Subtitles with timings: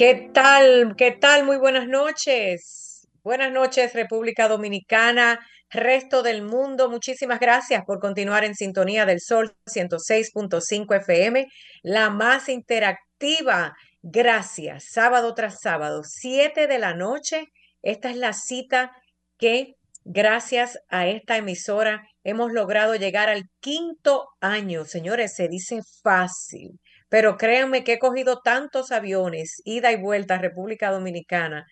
[0.00, 0.94] ¿Qué tal?
[0.96, 1.44] ¿Qué tal?
[1.44, 3.06] Muy buenas noches.
[3.22, 6.88] Buenas noches, República Dominicana, resto del mundo.
[6.88, 11.46] Muchísimas gracias por continuar en sintonía del Sol 106.5 FM,
[11.82, 13.74] la más interactiva.
[14.00, 14.86] Gracias.
[14.90, 17.44] Sábado tras sábado, 7 de la noche.
[17.82, 18.92] Esta es la cita
[19.36, 24.86] que, gracias a esta emisora, hemos logrado llegar al quinto año.
[24.86, 30.38] Señores, se dice fácil pero créanme que he cogido tantos aviones, ida y vuelta a
[30.38, 31.66] República Dominicana,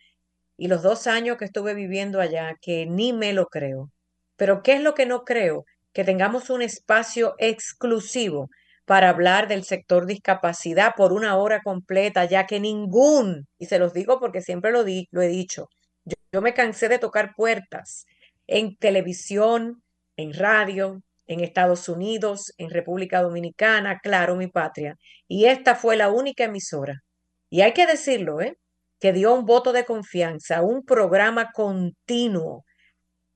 [0.59, 3.91] y los dos años que estuve viviendo allá, que ni me lo creo.
[4.37, 5.65] Pero ¿qué es lo que no creo?
[5.93, 8.51] Que tengamos un espacio exclusivo
[8.85, 13.93] para hablar del sector discapacidad por una hora completa, ya que ningún, y se los
[13.93, 15.69] digo porque siempre lo, di, lo he dicho,
[16.05, 18.07] yo, yo me cansé de tocar puertas
[18.49, 19.83] en televisión,
[20.17, 24.97] en radio, en Estados Unidos, en República Dominicana, claro, mi patria.
[25.29, 27.03] Y esta fue la única emisora.
[27.51, 28.57] Y hay que decirlo, ¿eh?
[28.99, 32.65] que dio un voto de confianza, un programa continuo,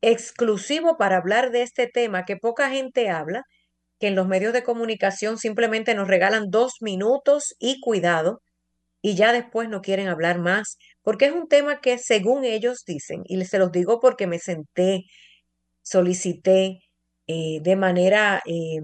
[0.01, 3.45] exclusivo para hablar de este tema que poca gente habla,
[4.01, 8.41] que en los medios de comunicación simplemente nos regalan dos minutos y cuidado,
[9.03, 13.23] y ya después no quieren hablar más, porque es un tema que según ellos dicen,
[13.27, 15.05] y se los digo porque me senté,
[15.83, 16.81] solicité,
[17.27, 18.81] eh, de manera eh,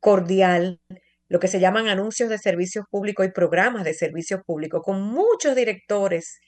[0.00, 0.80] cordial
[1.28, 5.54] lo que se llaman anuncios de servicios públicos y programas de servicios públicos, con muchos
[5.54, 6.40] directores,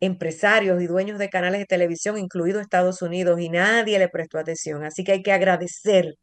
[0.00, 4.84] empresarios y dueños de canales de televisión, incluido Estados Unidos, y nadie le prestó atención.
[4.84, 6.14] Así que hay que agradecer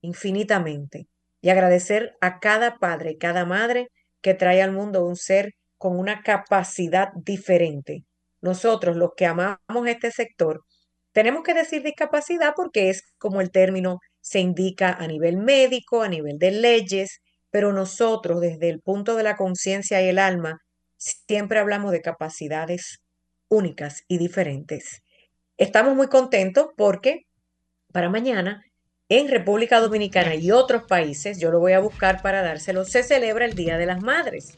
[0.00, 1.06] infinitamente
[1.42, 3.88] y agradecer a cada padre y cada madre
[4.22, 8.04] que trae al mundo un ser con una capacidad diferente.
[8.42, 10.62] Nosotros, los que amamos este sector,
[11.12, 16.08] tenemos que decir discapacidad porque es como el término se indica a nivel médico, a
[16.08, 20.60] nivel de leyes, pero nosotros desde el punto de la conciencia y el alma
[20.96, 23.00] siempre hablamos de capacidades
[23.48, 25.02] únicas y diferentes.
[25.56, 27.26] Estamos muy contentos porque
[27.92, 28.64] para mañana
[29.08, 33.44] en República Dominicana y otros países, yo lo voy a buscar para dárselo, se celebra
[33.44, 34.56] el Día de las Madres.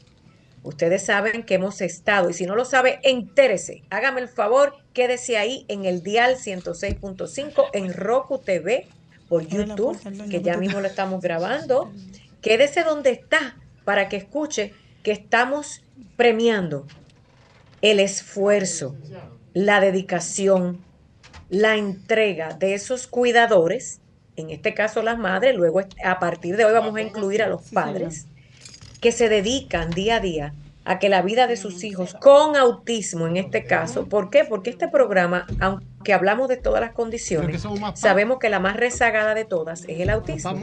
[0.63, 3.83] Ustedes saben que hemos estado, y si no lo sabe, entérese.
[3.89, 8.87] Hágame el favor, quédese ahí en el dial 106.5 en Roku TV
[9.27, 11.91] por YouTube, que ya mismo lo estamos grabando.
[12.41, 15.83] Quédese donde está para que escuche que estamos
[16.15, 16.87] premiando
[17.81, 18.95] el esfuerzo,
[19.53, 20.79] la dedicación,
[21.49, 23.99] la entrega de esos cuidadores,
[24.37, 27.69] en este caso las madres, luego a partir de hoy vamos a incluir a los
[27.69, 28.27] padres
[29.03, 30.53] que se dedican día a día
[30.85, 34.45] a que la vida de sus hijos con autismo en este caso, ¿por qué?
[34.45, 39.43] Porque este programa, aunque hablamos de todas las condiciones, sabemos que la más rezagada de
[39.43, 40.57] todas es el autismo.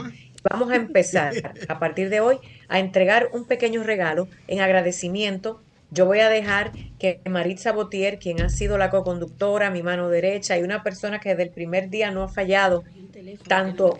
[0.49, 1.33] Vamos a empezar
[1.69, 5.61] a partir de hoy a entregar un pequeño regalo en agradecimiento.
[5.93, 10.57] Yo voy a dejar que Maritza Botier, quien ha sido la co-conductora, mi mano derecha,
[10.57, 12.85] y una persona que desde el primer día no ha fallado
[13.45, 13.99] tanto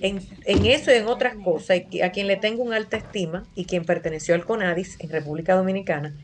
[0.00, 0.20] en,
[0.66, 3.86] eso y en otras cosas, y a quien le tengo una alta estima y quien
[3.86, 6.14] perteneció al CONADIS en República Dominicana,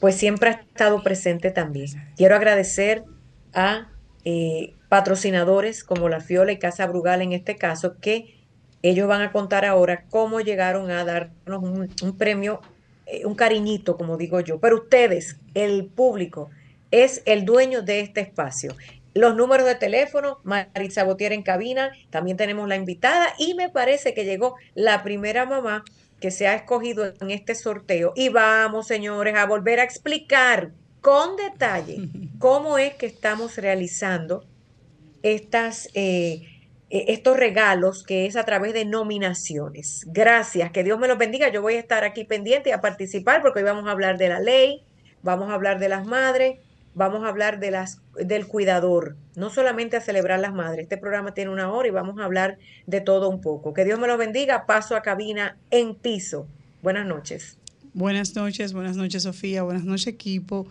[0.00, 1.88] pues siempre ha estado presente también.
[2.16, 3.04] Quiero agradecer
[3.52, 3.88] a
[4.24, 8.40] eh, patrocinadores como La Fiola y Casa Brugal en este caso, que
[8.80, 12.62] ellos van a contar ahora cómo llegaron a darnos un, un premio,
[13.06, 14.58] eh, un cariñito, como digo yo.
[14.58, 16.50] Pero ustedes, el público,
[16.90, 18.74] es el dueño de este espacio
[19.14, 24.14] los números de teléfono, Maritza Botier en cabina, también tenemos la invitada y me parece
[24.14, 25.84] que llegó la primera mamá
[26.20, 28.12] que se ha escogido en este sorteo.
[28.14, 30.70] Y vamos, señores, a volver a explicar
[31.00, 32.08] con detalle
[32.38, 34.46] cómo es que estamos realizando
[35.22, 36.51] estas, eh,
[36.92, 40.06] estos regalos que es a través de nominaciones.
[40.08, 41.48] Gracias, que Dios me los bendiga.
[41.48, 44.28] Yo voy a estar aquí pendiente y a participar porque hoy vamos a hablar de
[44.28, 44.82] la ley,
[45.22, 46.58] vamos a hablar de las madres
[46.94, 50.84] vamos a hablar de las, del cuidador, no solamente a celebrar las madres.
[50.84, 53.72] Este programa tiene una hora y vamos a hablar de todo un poco.
[53.74, 54.66] Que Dios me lo bendiga.
[54.66, 56.46] Paso a cabina en piso.
[56.82, 57.58] Buenas noches.
[57.94, 60.66] Buenas noches, buenas noches Sofía, buenas noches equipo.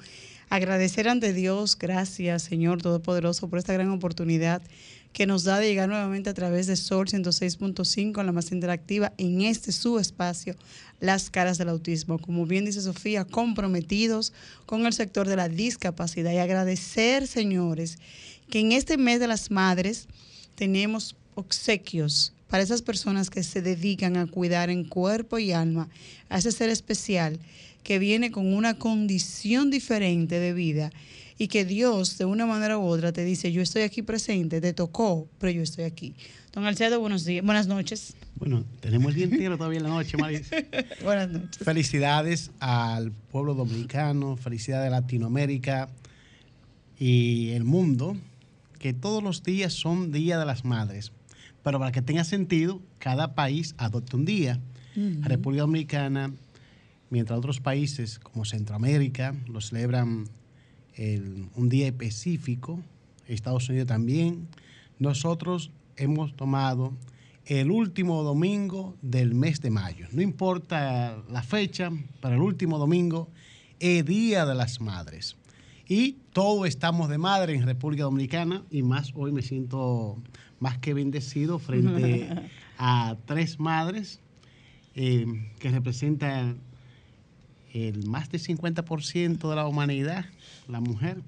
[0.50, 4.64] Agradecer ante Dios, gracias Señor Todopoderoso por esta gran oportunidad
[5.14, 9.42] que nos da de llegar nuevamente a través de Sol 106.5, la más interactiva, en
[9.42, 10.56] este su espacio,
[11.00, 12.18] Las Caras del Autismo.
[12.18, 14.32] Como bien dice Sofía, comprometidos
[14.66, 17.98] con el sector de la discapacidad y agradecer, señores,
[18.50, 20.08] que en este mes de las madres
[20.56, 25.90] tenemos obsequios para esas personas que se dedican a cuidar en cuerpo y alma
[26.30, 27.40] a ese ser especial
[27.84, 30.92] que viene con una condición diferente de vida
[31.38, 34.74] y que Dios de una manera u otra te dice, yo estoy aquí presente, te
[34.74, 36.16] tocó, pero yo estoy aquí.
[36.54, 38.14] Don Alcedo, buenos días, buenas noches.
[38.36, 40.50] Bueno, tenemos el día entero todavía en la noche, Maris.
[41.04, 41.64] buenas noches.
[41.64, 45.90] Felicidades al pueblo dominicano, felicidades a Latinoamérica
[47.00, 48.18] y el mundo,
[48.80, 51.12] que todos los días son Día de las Madres.
[51.64, 54.60] Pero para que tenga sentido, cada país adopta un día.
[55.22, 56.34] República Dominicana,
[57.10, 60.28] mientras otros países como Centroamérica lo celebran
[60.98, 62.80] un día específico,
[63.28, 64.48] Estados Unidos también,
[65.00, 66.94] nosotros hemos tomado
[67.46, 70.08] el último domingo del mes de mayo.
[70.12, 73.30] No importa la fecha, para el último domingo
[73.80, 75.36] es Día de las Madres.
[75.88, 80.18] Y todos estamos de madre en República Dominicana y más hoy me siento
[80.60, 82.30] más que bendecido frente
[82.78, 84.20] a tres madres
[84.96, 85.26] eh,
[85.60, 86.60] que representan
[87.74, 90.26] el más del 50% de la humanidad,
[90.68, 91.22] la mujer,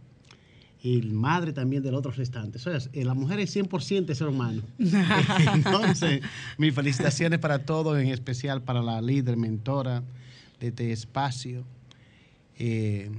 [0.82, 2.58] y el madre también del otro restante.
[2.58, 4.62] O sea, eh, la mujer es 100% ser humano.
[5.54, 6.22] Entonces,
[6.58, 10.04] mis felicitaciones para todos, en especial para la líder, mentora
[10.60, 11.64] de este espacio,
[12.60, 13.10] eh,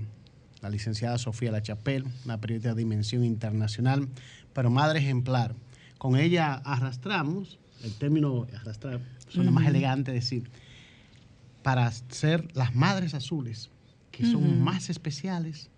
[0.60, 4.08] la licenciada Sofía Lachapel, una periodista de dimensión internacional,
[4.52, 5.54] pero madre ejemplar
[5.96, 10.50] con ella arrastramos, el término arrastrar suena más elegante decir,
[11.64, 13.70] para ser las madres azules,
[14.10, 15.70] que son más especiales,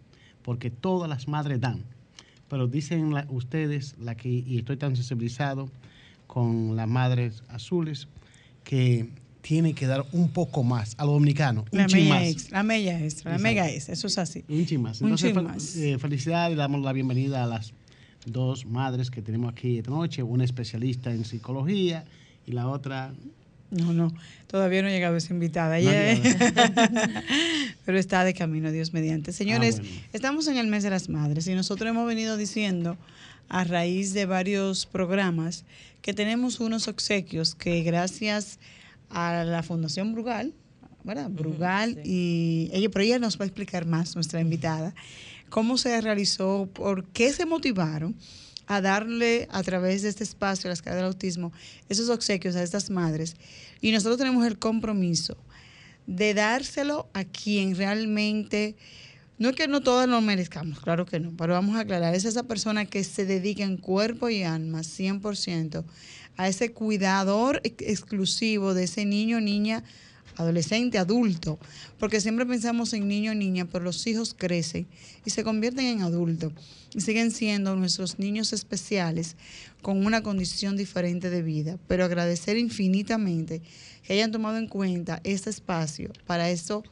[0.43, 1.85] porque todas las madres dan.
[2.49, 5.71] Pero dicen ustedes, la que, y estoy tan sensibilizado
[6.27, 8.09] con las madres azules,
[8.65, 9.09] que
[9.43, 11.65] tiene que dar un poco más a lo dominicano.
[11.71, 14.45] Un la mega Extra, la mega extra, la mega extra, eso es así.
[14.49, 15.01] Un ching más.
[15.01, 17.73] Entonces, eh, felicidades y damos la bienvenida a las
[18.25, 22.05] dos madres que tenemos aquí esta noche, una especialista en psicología
[22.45, 23.15] y la otra...
[23.71, 24.13] No, no,
[24.47, 25.77] todavía no ha llegado esa invitada.
[27.85, 29.33] Pero está de camino, Dios mediante.
[29.33, 32.97] Señores, ah, estamos en el mes de las madres y nosotros hemos venido diciendo
[33.49, 35.65] a raíz de varios programas
[36.03, 38.59] que tenemos unos obsequios que gracias
[39.11, 40.53] a la Fundación Brugal,
[41.05, 41.31] ¿verdad?
[41.31, 44.95] Brugal y ella, pero ella nos va a explicar más, nuestra invitada
[45.49, 48.17] cómo se realizó, por qué se motivaron
[48.67, 51.53] a darle a través de este espacio, las caras del autismo,
[51.89, 53.37] esos obsequios a estas madres.
[53.81, 55.37] Y nosotros tenemos el compromiso
[56.07, 58.77] de dárselo a quien realmente,
[59.39, 62.25] no es que no todas lo merezcamos, claro que no, pero vamos a aclarar, es
[62.25, 65.85] esa persona que se dedica en cuerpo y alma 100%
[66.37, 69.83] a ese cuidador exclusivo de ese niño o niña
[70.37, 71.59] adolescente, adulto,
[71.99, 74.87] porque siempre pensamos en niño o niña, pero los hijos crecen
[75.25, 76.53] y se convierten en adultos
[76.95, 79.37] y siguen siendo nuestros niños especiales
[79.83, 83.63] con una condición diferente de vida, pero agradecer infinitamente
[84.03, 86.83] que hayan tomado en cuenta este espacio para eso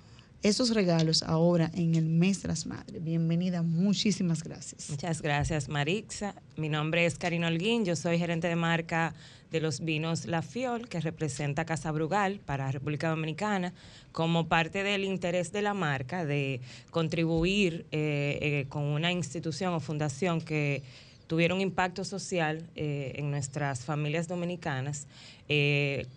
[0.45, 3.03] esos regalos ahora en el mes de las madres.
[3.03, 4.91] Bienvenida, muchísimas gracias.
[4.91, 6.35] Muchas gracias, Marixa.
[6.59, 9.15] Mi nombre es Karina Holguín, yo soy gerente de marca
[9.55, 13.73] de los vinos La Fiol, que representa Casa Brugal para República Dominicana,
[14.11, 16.61] como parte del interés de la marca de
[16.91, 20.83] contribuir eh, eh, con una institución o fundación que
[21.29, 25.07] tuviera un impacto social eh, en nuestras familias dominicanas.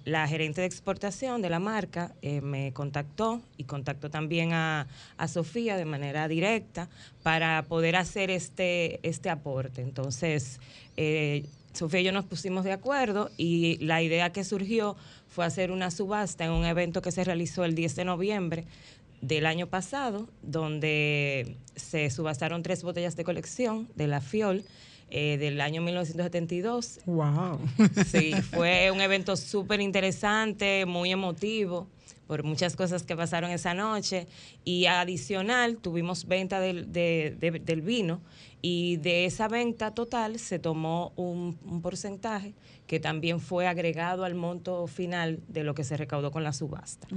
[0.05, 5.75] la gerente de exportación de la marca me contactó y contactó también a, a, Sofía
[5.77, 6.89] de manera directa
[7.23, 9.81] para poder hacer este, este aporte.
[9.81, 10.59] Entonces,
[11.77, 14.95] Sofía y yo nos pusimos de acuerdo y la idea que surgió
[15.27, 18.65] fue hacer una subasta en un evento que se realizó el 10 de noviembre
[19.21, 24.63] del año pasado, donde se subastaron tres botellas de colección de la FIOL.
[25.09, 26.99] Eh, del año 1972.
[27.05, 27.59] ¡Wow!
[28.07, 31.87] Sí, fue un evento súper interesante, muy emotivo
[32.27, 34.27] por muchas cosas que pasaron esa noche.
[34.65, 38.21] Y adicional, tuvimos venta del, del vino
[38.61, 42.53] y de esa venta total se tomó un, porcentaje
[42.85, 47.07] que también fue agregado al monto final de lo que se recaudó con la subasta.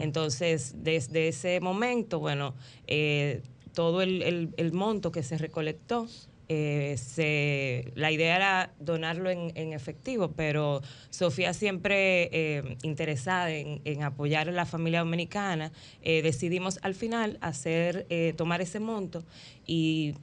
[0.00, 2.54] Entonces, desde ese momento, bueno,
[2.86, 6.08] eh, todo el, el monto que se recolectó
[6.48, 14.48] eh, se, la idea era donarlo en, efectivo, pero Sofía siempre eh, interesada en, apoyar
[14.48, 15.72] a la familia dominicana,
[16.02, 19.24] eh, decidimos al final hacer, tomar ese monto
[19.66, 20.14] y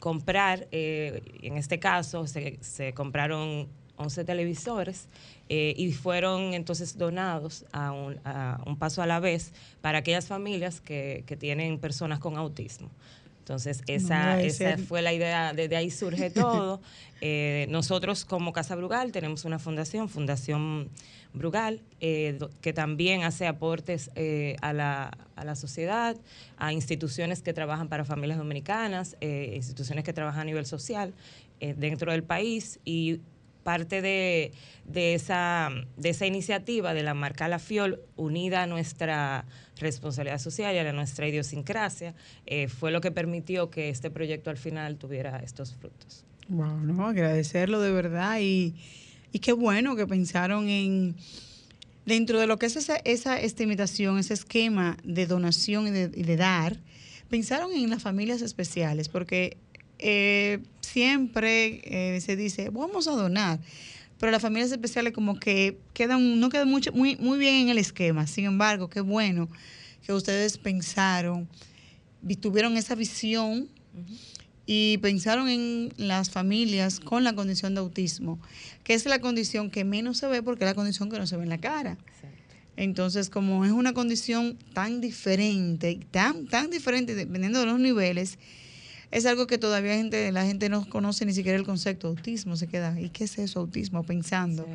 [0.00, 5.08] comprar, en este caso se, compraron 11 televisores
[5.48, 11.78] y fueron entonces donados a un, paso a la vez para aquellas familias que tienen
[11.78, 12.90] personas con autismo.
[13.44, 16.80] Entonces, esa, esa fue la idea, desde ahí surge todo.
[17.20, 20.88] Eh, nosotros como Casa Brugal tenemos una fundación, Fundación
[21.34, 24.10] Brugal, eh, que también hace aportes
[24.62, 26.16] a, la, a, la, sociedad,
[26.56, 31.12] a instituciones que trabajan para familias dominicanas, instituciones que trabajan a nivel social
[31.60, 33.20] dentro del país y
[33.64, 34.52] parte de,
[34.94, 39.46] esa, de esa iniciativa de la marca La Fiol, unida a nuestra
[39.78, 42.14] responsabilidad social y a nuestra idiosincrasia,
[42.46, 46.24] eh, fue lo que permitió que este proyecto al final tuviera estos frutos.
[46.48, 48.74] Wow, no, agradecerlo de verdad y,
[49.40, 51.16] qué bueno que pensaron en
[52.06, 56.22] dentro de lo que es esa, esa estimación, ese esquema de donación y de, y
[56.22, 56.76] de dar,
[57.30, 59.56] pensaron en las familias especiales, porque
[59.98, 63.58] eh, siempre eh, se dice, vamos a donar,
[64.18, 67.78] pero las familias especiales como que quedan, no quedan mucho, muy, muy bien en el
[67.78, 68.26] esquema.
[68.26, 69.48] Sin embargo, qué bueno
[70.02, 71.48] que ustedes pensaron,
[72.40, 73.68] tuvieron esa visión
[74.66, 78.38] y pensaron en las familias con la condición de autismo,
[78.82, 81.36] que es la condición que menos se ve porque es la condición que no se
[81.36, 81.98] ve en la cara.
[82.76, 88.38] Entonces, como es una condición tan diferente, tan, tan diferente dependiendo de los niveles,
[89.14, 92.66] es algo que todavía gente, la gente no conoce ni siquiera el concepto autismo, se
[92.66, 94.02] queda, ¿y qué es eso autismo?
[94.02, 94.66] Pensando.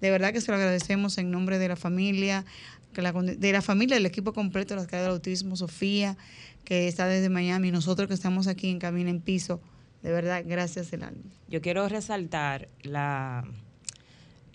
[0.00, 2.46] De verdad que se lo agradecemos en nombre de la familia,
[2.94, 6.16] de la familia, del equipo completo de las calles del autismo, Sofía,
[6.64, 9.60] que está desde Miami, nosotros que estamos aquí en Camino en Piso.
[10.02, 11.30] De verdad, gracias, el alma.
[11.50, 13.44] Yo quiero resaltar la,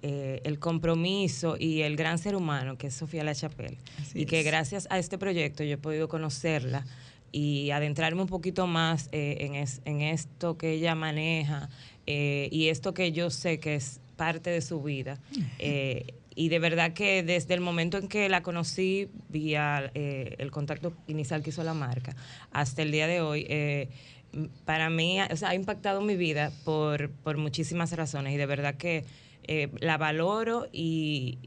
[0.01, 3.77] eh, el compromiso y el gran ser humano que es Sofía La Chapelle.
[4.15, 6.86] y que gracias a este proyecto yo he podido conocerla
[7.32, 9.56] y adentrarme un poquito más eh, en,
[9.86, 11.70] en, esto que ella maneja
[12.06, 15.20] eh, y esto que yo sé que es parte de su vida.
[15.60, 20.94] Eh, y de verdad que desde el momento en que la conocí vía el contacto
[21.08, 22.16] inicial que hizo la marca
[22.52, 23.90] hasta el día de hoy,
[24.64, 28.76] para mí o sea, ha impactado mi vida por, por muchísimas razones y de verdad
[28.76, 29.04] que
[29.80, 31.40] la valoro y,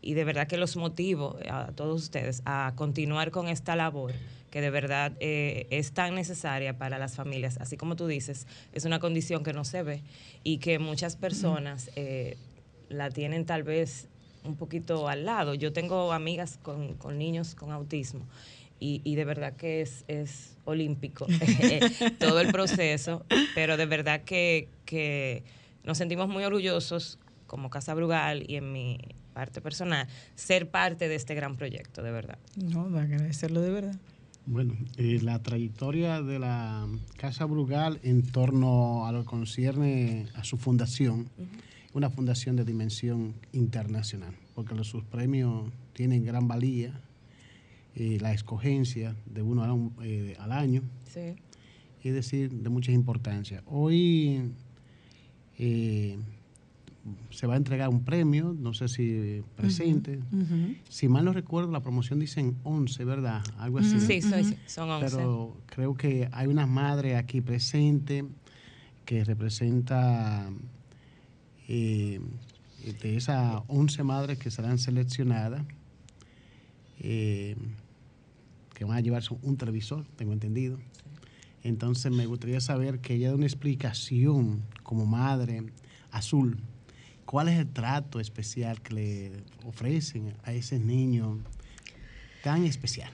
[0.00, 4.14] y de verdad que los motivo a todos ustedes a continuar con esta labor
[4.50, 7.58] que de verdad eh, es tan necesaria para las familias.
[7.58, 10.02] Así como tú dices, es una condición que no se ve
[10.44, 12.36] y que muchas personas eh,
[12.88, 14.08] la tienen tal vez
[14.44, 15.54] un poquito al lado.
[15.54, 18.26] Yo tengo amigas con, niños con autismo
[18.80, 21.26] y, de verdad que es, es olímpico
[21.62, 21.80] eh,
[22.18, 23.24] todo el proceso,
[23.56, 25.42] pero de verdad que, que
[25.82, 28.98] nos sentimos muy orgullosos como Casa Brugal y en mi
[29.38, 32.38] parte personal, ser parte de este gran proyecto, de verdad.
[32.56, 33.96] No, agradecerlo de verdad.
[34.50, 36.88] Bueno, eh, la trayectoria de la
[37.18, 41.28] Casa Brugal en torno a lo que concierne a su fundación,
[41.92, 46.98] una fundación de dimensión internacional, porque los, sus premios tienen gran valía,
[47.94, 51.34] eh, la escogencia de uno al, eh, al año, sí.
[52.02, 53.62] es decir, de mucha importancia.
[53.66, 54.50] Hoy
[57.30, 60.20] se va a entregar un premio, no sé si presente.
[60.88, 63.42] Si mal no recuerdo, la promoción dicen 11, ¿verdad?
[63.58, 64.00] Algo así.
[64.00, 64.22] Sí,
[64.66, 65.16] son 11.
[65.16, 68.24] Pero creo que hay una madre aquí presente
[69.04, 70.50] que representa
[71.66, 72.20] eh,
[73.02, 75.64] de esas 11 madres que serán seleccionadas,
[77.00, 77.56] eh,
[78.74, 80.78] que van a llevarse un televisor, tengo entendido.
[81.62, 85.64] Entonces me gustaría saber que ella dé una explicación como madre
[86.10, 86.58] azul
[87.28, 89.32] ¿Cuál es el trato especial que le
[89.66, 91.44] ofrecen a ese niño
[92.42, 93.10] tan especial?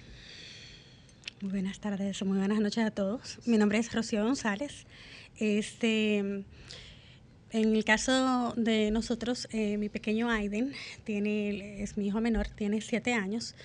[1.40, 3.40] Muy buenas tardes, muy buenas noches a todos.
[3.44, 4.86] Mi nombre es Rocío González.
[5.40, 6.44] Este, en
[7.50, 13.14] el caso de nosotros, eh, mi pequeño Aiden tiene, es mi hijo menor, tiene siete
[13.14, 13.56] años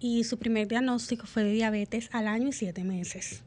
[0.00, 3.44] y su primer diagnóstico fue de diabetes al año y siete meses.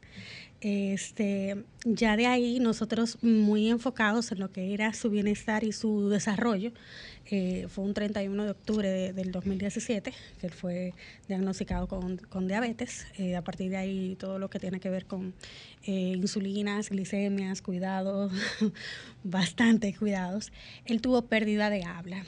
[0.60, 6.08] Este, ya de ahí nosotros muy enfocados en lo que era su bienestar y su
[6.08, 6.72] desarrollo.
[7.28, 10.94] Eh, fue un 31 de octubre del 2017 que él fue
[11.28, 13.06] diagnosticado con, diabetes.
[13.18, 15.34] Eh, a partir de ahí todo lo que tiene que ver con
[15.84, 18.32] eh, insulinas, glicemias, cuidados,
[19.24, 20.52] bastante cuidados.
[20.84, 22.24] Él tuvo pérdida de habla.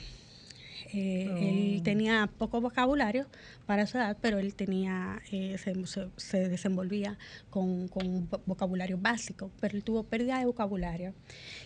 [0.91, 1.83] Él oh.
[1.83, 3.27] tenía poco vocabulario
[3.65, 7.17] para su edad, pero él tenía, eh, se, desenvolvía
[7.49, 11.13] con, con, un vocabulario básico, pero él tuvo pérdida de vocabulario.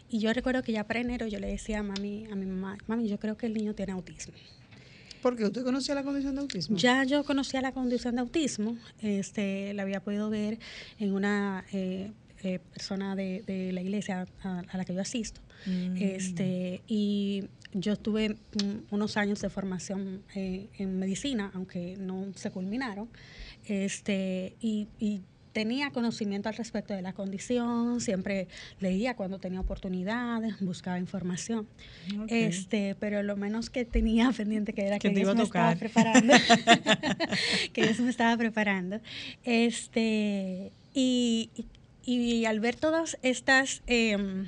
[0.09, 2.77] Y yo recuerdo que ya para enero yo le decía a mami, a mi mamá,
[2.87, 4.33] mami, yo creo que el niño tiene autismo.
[5.21, 5.45] ¿Por qué?
[5.45, 6.75] ¿Usted conocía la condición de autismo?
[6.75, 10.59] Ya yo conocía la condición de autismo, este, la había podido ver
[10.99, 11.65] en una...
[11.71, 12.11] Eh,
[12.45, 15.39] eh, persona de, la iglesia a, la que yo asisto.
[15.65, 15.97] Mm.
[15.97, 18.37] Este, y yo tuve
[18.91, 23.09] unos años de formación eh, en medicina, aunque no se culminaron.
[23.65, 25.21] Este, y, y
[25.53, 28.47] tenía conocimiento al respecto de la condición, siempre
[28.79, 31.67] leía cuando tenía oportunidades, buscaba información.
[32.27, 36.33] Este, pero lo menos que tenía pendiente que era que, Dios me estaba preparando.
[37.73, 38.99] que Dios me estaba preparando.
[39.43, 41.49] Este, y,
[42.03, 44.47] y, al ver todas estas em,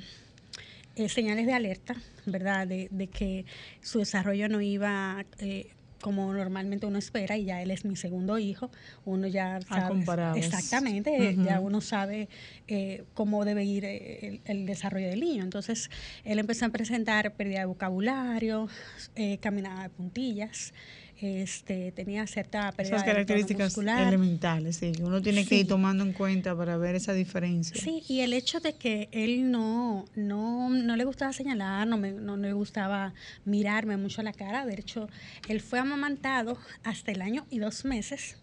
[0.96, 1.94] eh, señales de alerta,
[2.26, 2.66] ¿verdad?
[2.66, 3.44] De, de, que
[3.80, 8.38] su desarrollo no iba eh, como normalmente uno espera, y ya él es mi segundo
[8.38, 8.70] hijo,
[9.04, 10.04] uno ya sabe
[10.36, 12.28] exactamente, ya uno sabe
[12.68, 15.42] eh, cómo debe ir eh, el, desarrollo del niño.
[15.42, 15.90] Entonces,
[16.24, 18.68] él empezó a presentar pérdida de vocabulario,
[19.14, 20.72] eh, caminaba de puntillas,
[21.20, 26.56] este, tenía cierta pérdida Esas características elementales, sí, uno tiene que ir tomando en cuenta
[26.56, 27.80] para ver esa diferencia.
[27.80, 32.12] Sí, y el hecho de que él no, no, no le gustaba señalar, no, me,
[32.12, 35.08] no, le gustaba mirarme mucho a la cara, de hecho,
[35.48, 38.36] él fue amamantado hasta el año y dos meses.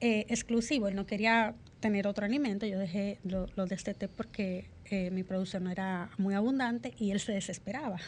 [0.00, 5.10] Eh, exclusivo, él no quería tener otro alimento, yo dejé lo, lo desteté porque eh,
[5.10, 7.98] mi producción no era muy abundante y él se desesperaba.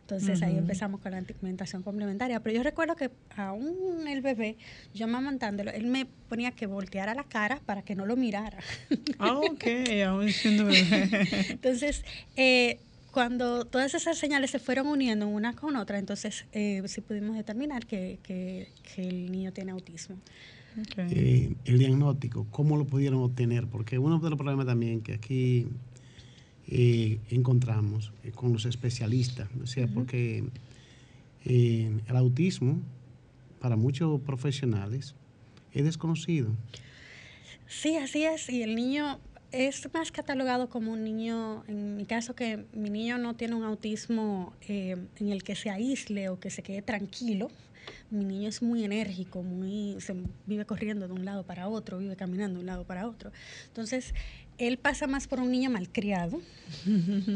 [0.00, 2.40] Entonces ahí empezamos con la alimentación complementaria.
[2.40, 4.56] Pero yo recuerdo que aún el bebé,
[4.94, 8.58] yo amamantándolo, él me ponía que volteara la cara para que no lo mirara.
[9.18, 9.64] Ah, ok,
[10.06, 11.26] aún siendo bebé.
[11.50, 12.04] Entonces,
[12.36, 12.78] eh,
[13.16, 17.86] cuando todas esas señales se fueron uniendo una con otra, entonces eh, sí pudimos determinar
[17.86, 18.68] que, que,
[18.98, 20.16] el niño tiene autismo.
[20.98, 23.66] Eh, el diagnóstico, ¿cómo lo pudieron obtener?
[23.66, 25.68] Porque uno de los problemas también que aquí
[26.68, 30.44] eh, encontramos eh, con los especialistas, o sea, porque
[31.44, 32.80] el autismo
[33.60, 35.14] para muchos profesionales
[35.72, 36.50] es desconocido.
[37.68, 39.18] Sí, así es, y el niño
[39.52, 43.62] es más catalogado como un niño, en mi caso que mi niño no tiene un
[43.62, 47.48] autismo en el que se aísle o que se quede tranquilo,
[48.10, 50.14] mi niño es muy enérgico, muy, se
[50.46, 53.32] vive corriendo de un lado para otro, vive caminando de un lado para otro.
[53.68, 54.14] Entonces,
[54.58, 56.40] él pasa más por un niño malcriado,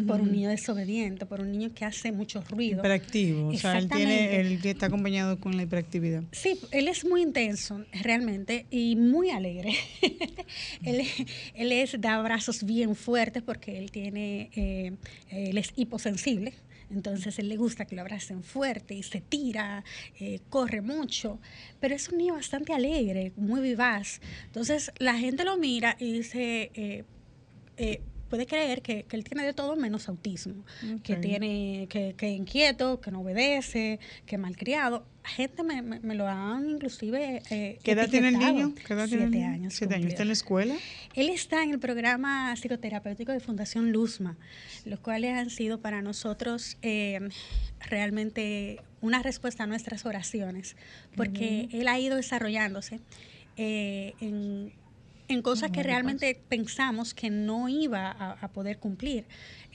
[0.06, 2.78] por un niño desobediente, por un niño que hace mucho ruido.
[2.78, 6.22] Hiperactivo, o sea, él, tiene, él está acompañado con la hiperactividad.
[6.32, 9.74] Sí, él es muy intenso, realmente, y muy alegre.
[10.84, 11.06] él,
[11.54, 14.92] él, es, da abrazos bien fuertes porque él tiene, eh,
[15.28, 16.54] él es hiposensible.
[16.90, 19.84] Entonces él le gusta que lo abracen fuerte y se tira,
[20.18, 21.38] eh, corre mucho,
[21.78, 24.20] pero es un niño bastante alegre, muy vivaz.
[24.46, 27.04] Entonces la gente lo mira y dice, eh,
[27.76, 28.00] eh,
[28.30, 30.64] puede creer que, él tiene de todo menos autismo,
[31.02, 35.04] que tiene, que, que inquieto, que no obedece, que malcriado.
[35.24, 37.42] Gente me, me, lo han inclusive.
[37.50, 38.74] Eh, ¿Qué edad tiene el niño?
[38.86, 39.74] ¿Qué edad Siete tiene años.
[39.74, 40.08] ¿Siete años?
[40.08, 40.74] ¿Está en la escuela?
[41.14, 44.38] Él está en el programa psicoterapéutico de Fundación Luzma,
[44.84, 47.28] los cuales han sido para nosotros eh,
[47.80, 50.76] realmente una respuesta a nuestras oraciones,
[51.16, 53.00] porque él ha ido desarrollándose
[53.56, 54.72] eh, en
[55.30, 59.24] en cosas que realmente pensamos que no iba a, poder cumplir.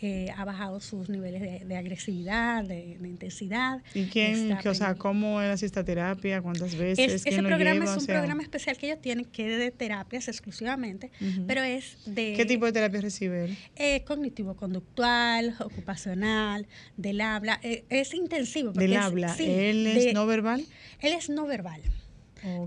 [0.02, 3.82] Eh, ha bajado sus niveles de, agresividad, de, intensidad.
[3.94, 6.42] ¿Y quién, o sea, cómo él asiste a terapia?
[6.42, 7.26] ¿Cuántas veces?
[7.26, 11.12] ese programa es un programa especial que ellos tienen, que es de terapias exclusivamente,
[11.48, 12.34] pero es de...
[12.36, 13.58] ¿Qué tipo de terapia recibe él?
[13.78, 17.60] Eh, cognitivo-conductual, ocupacional, del habla.
[17.64, 18.72] Eh, es intensivo.
[18.74, 19.36] ¿Del habla?
[19.40, 20.66] ¿Él es no verbal?
[21.00, 21.82] Él es no verbal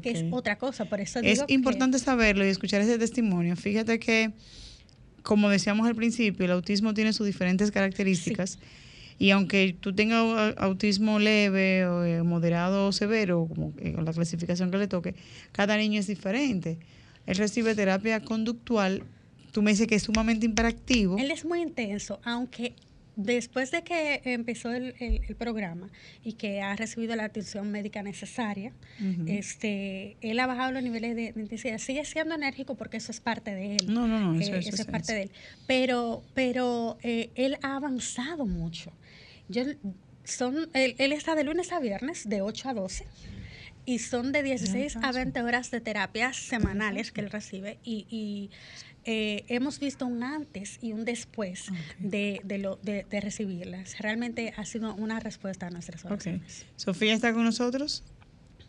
[0.03, 0.85] que es otra cosa.
[0.85, 3.57] Por eso es importante saberlo y escuchar ese testimonio.
[3.57, 4.33] Fíjate que,
[5.23, 8.59] como decíamos al principio, el autismo tiene sus diferentes características.
[9.19, 14.13] Y aunque tú tengas autismo leve, o eh, moderado o severo, como eh, con la
[14.13, 15.15] clasificación que le toque,
[15.51, 16.79] cada niño es diferente.
[17.27, 19.03] Él recibe terapia conductual.
[19.51, 21.19] Tú me dices que es sumamente imperactivo.
[21.19, 22.75] Él es muy intenso, aunque
[23.19, 24.95] después de que empezó el,
[25.37, 25.91] programa
[26.25, 28.73] y que ha recibido la atención médica necesaria,
[29.27, 31.79] este, él ha bajado los niveles de, intensidad.
[31.79, 33.93] Sigue siendo enérgico porque eso es parte de él.
[33.93, 35.31] No, no, no, eso, eh, es parte de él.
[35.67, 38.93] Pero, pero eh, él ha avanzado mucho.
[39.49, 39.65] Yo,
[40.23, 43.05] son, él, está de lunes a viernes, de 8 a 12
[43.85, 48.51] y son de 16 a 20 horas de terapias semanales que él recibe y
[49.05, 53.99] eh, hemos visto un antes y un después de, de, lo, de, recibirlas.
[53.99, 56.67] Realmente ha sido una respuesta a nuestras oraciones.
[56.77, 58.05] Sofía está con nosotros.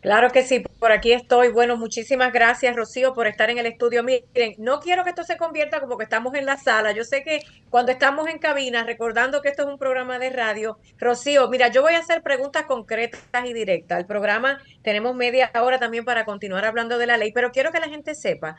[0.00, 1.48] Claro que sí, por aquí estoy.
[1.48, 4.02] Bueno, muchísimas gracias, Rocío, por estar en el estudio.
[4.02, 6.92] Miren, no quiero que esto se convierta como que estamos en la sala.
[6.92, 10.78] Yo sé que cuando estamos en cabina, recordando que esto es un programa de radio,
[10.98, 13.98] Rocío, mira, yo voy a hacer preguntas concretas y directas.
[13.98, 17.80] El programa tenemos media hora también para continuar hablando de la ley, pero quiero que
[17.80, 18.56] la gente sepa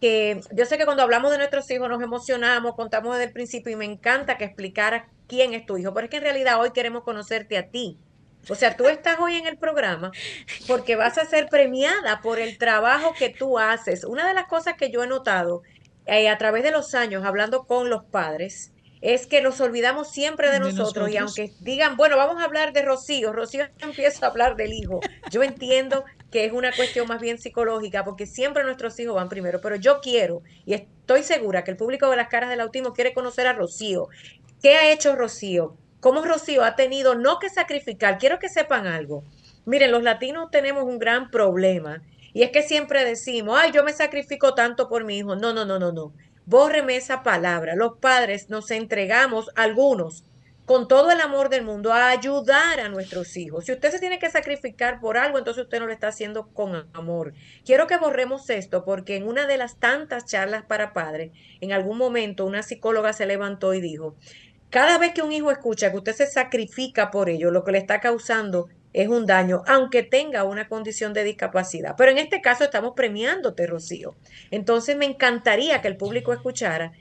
[0.00, 3.72] que yo sé que cuando hablamos de nuestros hijos nos emocionamos, contamos desde el principio
[3.72, 6.70] y me encanta que explicaras quién es tu hijo, pero es que en realidad hoy
[6.72, 7.98] queremos conocerte a ti.
[8.50, 10.12] O sea, tú estás hoy en el programa
[10.66, 14.04] porque vas a ser premiada por el trabajo que tú haces.
[14.04, 15.62] Una de las cosas que yo he notado
[16.06, 20.50] eh, a través de los años hablando con los padres es que nos olvidamos siempre
[20.50, 24.56] de, nosotros, y aunque digan, bueno, vamos a hablar de Rocío, Rocío empieza a hablar
[24.56, 25.00] del hijo.
[25.30, 29.60] Yo entiendo que es una cuestión más bien psicológica porque siempre nuestros hijos van primero,
[29.60, 33.14] pero yo quiero y estoy segura que el público de las caras del autismo quiere
[33.14, 34.08] conocer a Rocío.
[34.60, 35.76] ¿Qué ha hecho Rocío?
[36.00, 38.18] ¿Cómo Rocío ha tenido no que sacrificar?
[38.18, 39.22] Quiero que sepan algo.
[39.64, 43.92] Miren, los latinos tenemos un gran problema y es que siempre decimos, ay, yo me
[43.92, 45.36] sacrifico tanto por mi hijo.
[45.36, 46.12] No, no, no, no, no.
[46.46, 47.76] Bórreme esa palabra.
[47.76, 50.24] Los padres nos entregamos, algunos,
[50.66, 53.64] con todo el amor del mundo, a ayudar a nuestros hijos.
[53.64, 56.88] Si usted se tiene que sacrificar por algo, entonces usted no lo está haciendo con
[56.94, 57.34] amor.
[57.64, 61.98] Quiero que borremos esto porque en una de las tantas charlas para padres, en algún
[61.98, 64.16] momento una psicóloga se levantó y dijo,
[64.70, 67.78] cada vez que un hijo escucha que usted se sacrifica por ello, lo que le
[67.78, 71.94] está causando es un daño, aunque tenga una condición de discapacidad.
[71.98, 74.14] Pero en este caso estamos premiándote, Rocío.
[74.50, 76.92] Entonces me encantaría que el público escuchara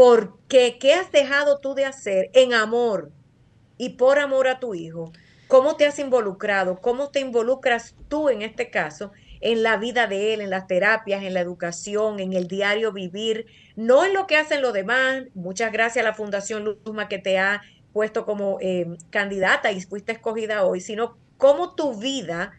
[0.00, 3.12] por qué, has dejado tú de hacer en amor
[3.76, 5.12] y por amor a tu hijo.
[5.46, 6.80] ¿Cómo te has involucrado?
[6.80, 11.22] ¿Cómo te involucras tú en este caso en la vida de él, en las terapias,
[11.22, 13.44] en la educación, en el diario vivir?
[13.76, 15.24] No en lo que hacen los demás.
[15.34, 17.60] Muchas gracias a la Fundación Luma que te ha
[17.92, 22.54] puesto como eh, candidata y fuiste escogida hoy, sino cómo tu vida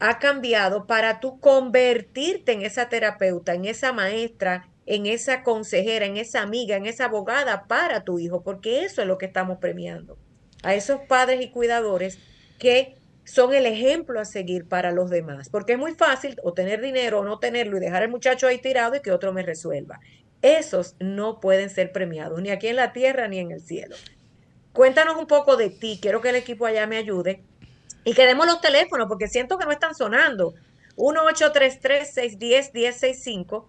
[0.00, 6.16] ha cambiado para tú convertirte en esa terapeuta, en esa maestra, en esa consejera, en
[6.16, 10.16] esa amiga, en esa abogada para tu hijo, porque eso es lo que estamos premiando.
[10.62, 12.18] A esos padres y cuidadores
[12.58, 16.80] que son el ejemplo a seguir para los demás, porque es muy fácil o tener
[16.80, 20.00] dinero o no tenerlo y dejar al muchacho ahí tirado y que otro me resuelva.
[20.40, 23.94] Esos no pueden ser premiados, ni aquí en la tierra ni en el cielo.
[24.72, 27.42] Cuéntanos un poco de ti, quiero que el equipo allá me ayude
[28.04, 30.54] y que demos los teléfonos, porque siento que no están sonando.
[30.96, 33.66] 1-833-610-1065,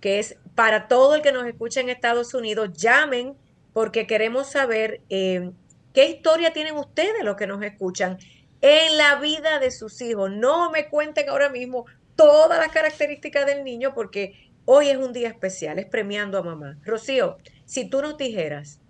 [0.00, 2.70] que es para todo el que nos escucha en Estados Unidos.
[2.72, 3.34] Llamen
[3.72, 5.50] porque queremos saber eh,
[5.92, 8.18] qué historia tienen ustedes los que nos escuchan
[8.60, 10.30] en la vida de sus hijos.
[10.30, 11.86] No me cuenten ahora mismo
[12.16, 16.78] todas las características del niño porque hoy es un día especial, es premiando a mamá.
[16.84, 18.80] Rocío, si tú nos dijeras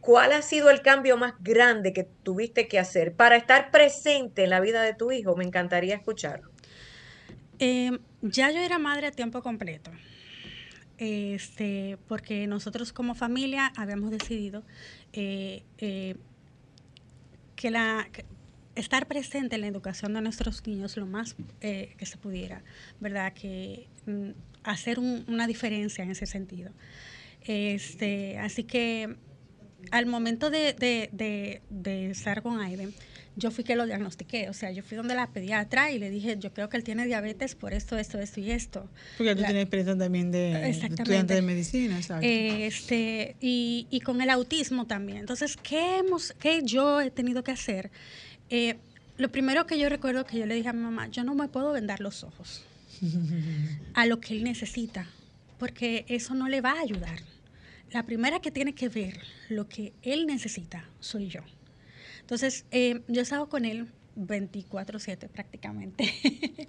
[0.00, 4.48] ¿Cuál ha sido el cambio más grande que tuviste que hacer para estar presente en
[4.50, 5.36] la vida de tu hijo?
[5.36, 6.50] Me encantaría escucharlo.
[7.58, 9.90] Em, ya yo era madre a tiempo completo,
[10.98, 14.64] este, porque nosotros como familia habíamos decidido
[15.12, 16.16] eh, eh,
[17.56, 18.08] que la
[18.78, 22.62] estar presente en la educación de nuestros niños lo más eh, que se pudiera,
[23.00, 23.32] ¿verdad?
[23.32, 24.30] Que mm,
[24.62, 26.70] hacer una diferencia en ese sentido.
[27.42, 29.16] Este, así que
[29.90, 31.60] al momento de,
[32.10, 32.94] estar con Aiden,
[33.38, 36.36] yo fui que lo diagnostiqué, o sea, yo fui donde la pediatra y le dije,
[36.38, 38.88] yo creo que él tiene diabetes por esto, esto, esto y esto.
[39.16, 42.28] Porque tú tienes experiencia también de, estudiante de medicina, ¿sabes?
[42.28, 45.18] Este, y, y, con el autismo también.
[45.18, 47.90] Entonces, ¿qué, hemos, qué yo he tenido que hacer?
[48.50, 48.76] Eh,
[49.16, 51.48] lo primero que yo recuerdo que yo le dije a mi mamá, yo no me
[51.48, 52.64] puedo vendar los ojos
[53.94, 55.06] a lo que él necesita,
[55.58, 57.20] porque eso no le va a ayudar
[57.90, 61.40] la primera que tiene que ver lo que él necesita soy yo.
[62.28, 66.12] Entonces, eh, yo estaba con él 24/7 prácticamente.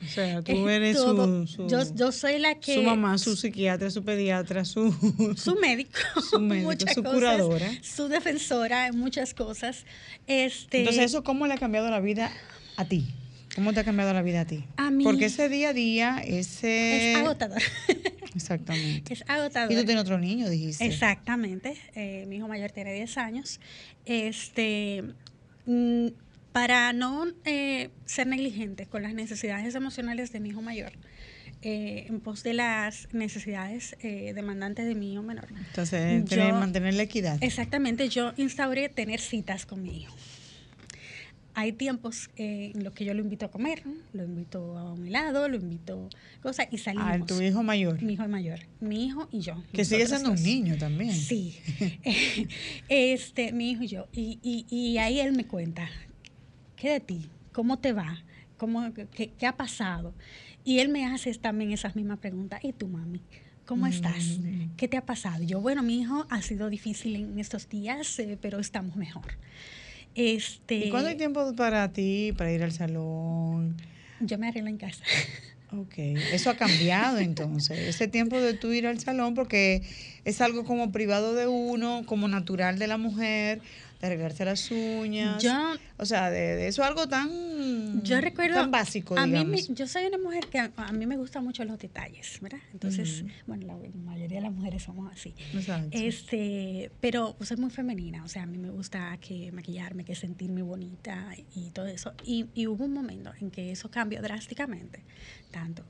[0.02, 2.76] O sea, tú eres su, yo, soy la que...
[2.76, 4.89] Su mamá, su psiquiatra, su pediatra, su...
[5.36, 6.00] Su médico.
[6.30, 7.69] Su médico, su curadora.
[7.82, 9.84] Su defensora en muchas cosas.
[10.28, 12.32] Este, Entonces, ¿eso cómo le ha cambiado la vida
[12.78, 13.06] a ti?
[13.54, 14.63] ¿Cómo te ha cambiado la vida a ti?
[14.78, 15.04] A mí.
[15.04, 17.12] Porque ese día a día, ese...
[17.12, 17.62] Es agotador.
[18.34, 19.13] Exactamente.
[19.13, 19.74] Es agotador.
[19.74, 20.86] Y tú tienes otro niño, dijiste.
[20.86, 21.76] Exactamente.
[21.95, 23.60] Eh, mi hijo mayor tiene 10 años.
[24.06, 25.04] Este,
[26.52, 30.91] para no eh, ser negligente con las necesidades emocionales de mi hijo mayor,
[31.62, 35.48] eh, en pos de las necesidades demandantes de mi hijo menor.
[35.67, 37.38] Entonces, tener, mantener la equidad.
[37.41, 40.15] Exactamente, yo instauré tener citas con mi hijo
[41.60, 45.50] hay tiempos en los que yo lo invito a comer, lo invito a un helado,
[45.50, 47.08] lo invito a cosas y salimos.
[47.10, 48.02] Ah, tu hijo mayor.
[48.02, 49.62] Mi hijo mayor, mi hijo y yo.
[49.74, 51.13] Que sigue siendo un niño también.
[51.13, 51.60] Sí,
[52.88, 54.08] este, mi hijo y yo.
[54.13, 55.89] Y, y, y, ahí él me cuenta,
[56.78, 57.30] ¿qué de ti?
[57.52, 58.24] ¿Cómo te va?
[58.58, 60.13] ¿Cómo, qué, qué, ha pasado?
[60.63, 62.63] Y él me hace también esas mismas preguntas.
[62.63, 63.19] ¿Y tú, mami?
[63.65, 64.39] ¿Cómo estás?
[64.39, 64.76] Mm.
[64.78, 65.43] ¿Qué te ha pasado?
[65.43, 69.38] Yo, bueno, mi hijo ha sido difícil en estos días, eh, pero estamos mejor.
[70.19, 73.77] Este, ¿Y cuándo hay tiempo para ti, para ir al salón?
[74.19, 75.03] Yo me arreglo en casa.
[75.71, 75.99] Ok,
[76.34, 79.84] eso ha cambiado entonces, ese tiempo de tú ir al salón porque
[80.25, 83.62] es algo como privado de uno, como natural de la mujer,
[83.99, 85.41] de arreglarse las uñas.
[85.41, 89.17] Yo, o sea, de, eso algo tan, yo recuerdo, tan básico.
[89.17, 92.59] A mí, yo soy una mujer que a, mí me gustan mucho los detalles, ¿verdad?
[92.71, 95.33] Entonces, bueno, la, mayoría de las mujeres somos así.
[95.91, 100.62] Este, pero soy muy femenina, o sea, a mí me gusta que maquillarme, que sentirme
[100.62, 102.13] bonita y todo eso.
[102.23, 105.03] Y, y hubo un momento en que eso cambió drásticamente,
[105.51, 105.83] tanto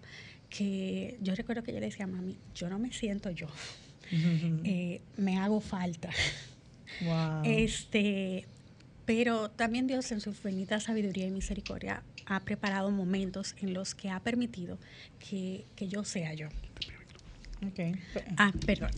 [0.50, 3.48] que yo recuerdo que yo le decía a mami, yo no me siento yo,
[4.12, 6.10] eh, me hago falta.
[7.44, 8.46] Este,
[9.06, 14.10] pero también Dios en su infinita sabiduría y misericordia ha preparado momentos en los que
[14.10, 14.78] ha permitido
[15.20, 16.50] que, yo sea yo.
[17.72, 17.94] Okay.
[18.38, 18.92] Ah, perdón.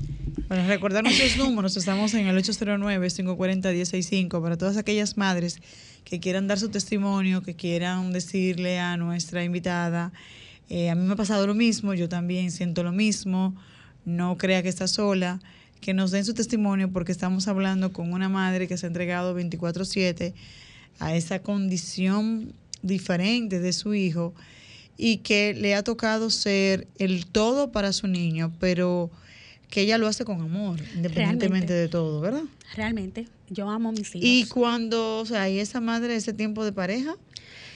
[0.48, 5.60] Para recordar nuestros números, estamos en el 809-540-165 para todas aquellas madres
[6.04, 10.12] que quieran dar su testimonio, que quieran decirle a nuestra invitada,
[10.70, 13.56] eh, a mí me ha pasado lo mismo, yo también siento lo mismo,
[14.06, 15.40] no crea que está sola
[15.82, 19.34] que nos den su testimonio porque estamos hablando con una madre que se ha entregado
[19.36, 20.34] 24/7
[21.00, 24.34] a esa condición diferente de su hijo
[24.98, 29.10] y que le ha tocado ser el todo para su niño, pero
[29.70, 32.44] que ella lo hace con amor, independientemente de todo, ¿verdad?
[32.76, 34.22] Realmente, yo amo a mis hijos.
[34.22, 37.16] Y cuando, o sea, hay esa madre, ese tiempo de pareja,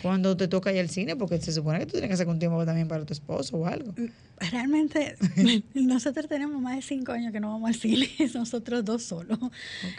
[0.01, 2.37] cuando te toca ir al cine, porque se supone que tú tienes que hacer un
[2.37, 3.95] tiempo también para tu esposo o algo.
[4.51, 5.15] Realmente,
[5.73, 9.39] nosotros tenemos más de cinco años que no vamos al cine, nosotros dos solos.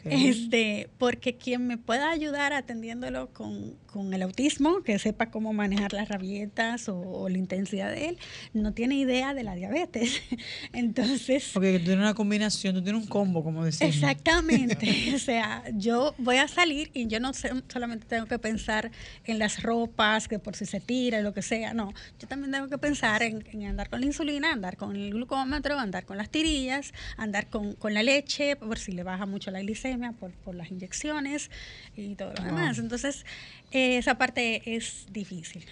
[0.04, 5.92] Este, porque quien me pueda ayudar atendiéndolo con, con, el autismo, que sepa cómo manejar
[5.92, 8.18] las rabietas o, la intensidad de él,
[8.52, 10.22] no tiene idea de la diabetes.
[10.72, 11.50] Entonces.
[11.54, 13.94] Porque tú tienes una combinación, tú tienes un combo, como decimos.
[13.94, 15.14] Exactamente.
[15.14, 18.90] o sea, yo voy a salir y yo no sé, solamente tengo que pensar
[19.24, 21.92] en las ropas que por si se tira lo que sea, no.
[22.18, 26.04] Yo también tengo que pensar en, andar con la insulina, andar con el glucómetro, andar
[26.04, 30.12] con las tirillas, andar con, con la leche, por si le baja mucho la glicemia,
[30.12, 31.50] por, por las inyecciones
[31.96, 32.78] y todo lo demás.
[32.78, 33.24] Entonces,
[33.70, 35.64] eh, esa parte es difícil.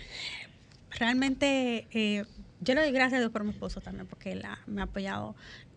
[0.90, 2.25] Realmente, eh,
[2.61, 5.35] yo le doy gracias a Dios por mi esposo también, porque él me ha apoyado,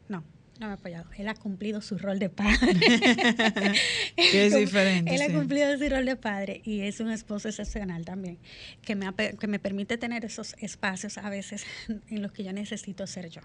[0.07, 0.23] no,
[0.59, 1.09] no me ha apoyado.
[1.17, 2.73] Él ha cumplido su rol de padre.
[4.15, 5.13] es diferente.
[5.13, 8.37] Él ha cumplido su rol de padre y es un esposo excepcional también,
[8.81, 11.65] que me, que me permite tener esos espacios a veces
[12.09, 13.41] en los que yo necesito ser yo.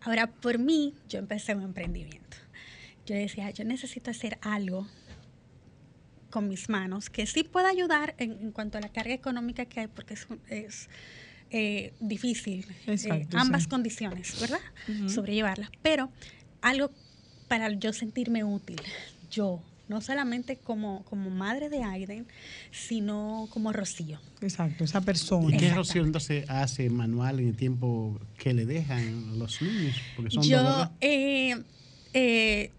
[0.00, 2.36] Ahora, por mí, yo empecé un emprendimiento.
[3.06, 4.86] Yo decía, yo necesito hacer algo
[6.30, 9.86] con mis manos que sí pueda ayudar en, cuanto a la carga económica que hay,
[9.86, 10.88] porque es, es
[11.50, 14.58] eh, difícil eh, ambas condiciones, ¿verdad?
[15.08, 15.70] Sobrellevarlas.
[15.80, 16.10] Pero
[16.66, 16.90] algo
[17.48, 18.80] para yo sentirme útil,
[19.30, 22.26] yo, no solamente como, como madre de Aiden,
[22.72, 24.18] sino como Rocío.
[24.40, 25.54] Exacto, esa persona.
[25.54, 29.96] ¿Y qué Rocío entonces hace manual en el tiempo que le dejan los niños?
[30.16, 31.62] Porque son yo, eh,
[32.12, 32.72] eh,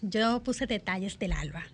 [0.00, 1.64] yo puse detalles del alba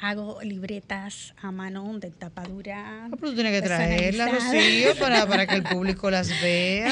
[0.00, 3.04] hago libretas a mano de tapadura.
[3.04, 6.90] Ah, pero tú tienes que traerlas, Rocío, para, para que el público las vea.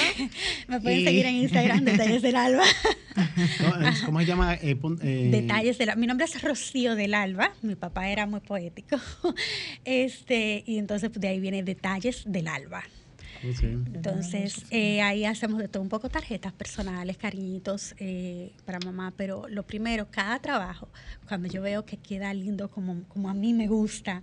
[0.68, 2.64] Me pueden seguir en Instagram, Detalles del Alba.
[4.05, 4.55] ¿Cómo se llama?
[4.55, 6.01] Eh, eh, Detalles del Alba.
[6.01, 7.53] Mi nombre es Rocío del Alba.
[7.62, 8.99] Mi papá era muy poético.
[9.85, 12.85] Este, y entonces pues, de ahí viene Detalles del Alba.
[13.42, 19.46] Entonces, eh, ahí hacemos de todo un poco tarjetas personales, cariñitos eh, para mamá, pero
[19.48, 20.88] lo primero, cada trabajo,
[21.27, 24.22] cuando yo veo que queda lindo como, como a mí me gusta,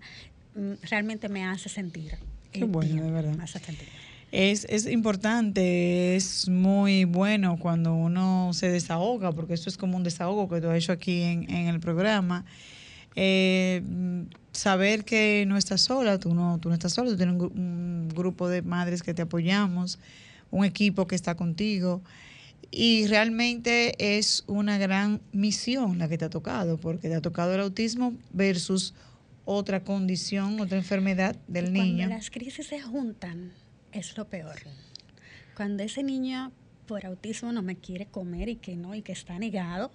[0.56, 2.18] mm, realmente me hace sentir.
[2.52, 3.38] Qué bueno, de verdad.
[4.32, 10.04] Es, es importante, es muy bueno cuando uno se desahoga, porque eso es como un
[10.04, 12.46] desahogo que tú has hecho aquí en, en el programa.
[13.16, 13.82] Eh,
[14.56, 18.48] saber que no estás sola, tú no, tú no estás sola, tú tienes un, grupo
[18.48, 20.00] de madres que te apoyamos,
[20.52, 22.02] un equipo que está contigo.
[22.72, 27.54] Y realmente es una gran misión la que te ha tocado, porque te ha tocado
[27.54, 28.94] el autismo versus
[29.44, 31.98] otra condición, otra enfermedad del niño.
[31.98, 33.52] Cuando las crisis se juntan,
[33.92, 34.56] es lo peor.
[35.56, 36.52] Cuando ese niño
[36.88, 39.92] por autismo no me quiere comer y que no, y que está negado,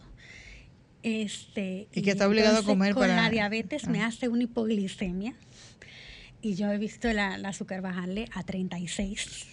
[1.03, 4.07] este, y que está obligado a comer con la diabetes me ah.
[4.07, 5.35] hace una hipoglicemia
[6.43, 9.47] y yo he visto la, azúcar bajarle a 36.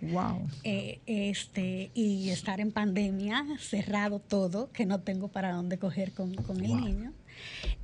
[0.00, 0.48] Wow.
[0.64, 6.32] Eh, este, y estar en pandemia, cerrado todo, que no tengo para dónde coger con,
[6.32, 7.12] el niño,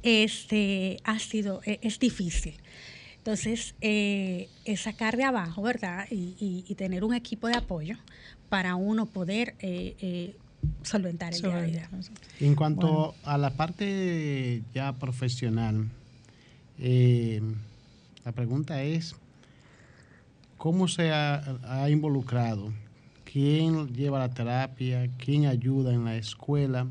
[0.03, 2.57] este, ha sido, e, es, difícil.
[3.19, 6.07] Entonces, eh, es sacar de abajo, ¿verdad?
[6.11, 7.97] Y, y, tener un equipo de apoyo
[8.49, 10.35] para uno poder eh,
[10.83, 11.88] solventar el día
[12.40, 15.88] En cuanto a la parte ya profesional,
[16.79, 17.40] eh,
[18.25, 19.16] la pregunta es,
[20.57, 22.73] ¿cómo se ha involucrado?
[23.31, 25.11] ¿Quién lleva la terapia?
[25.18, 26.87] ¿Quién ayuda en la escuela?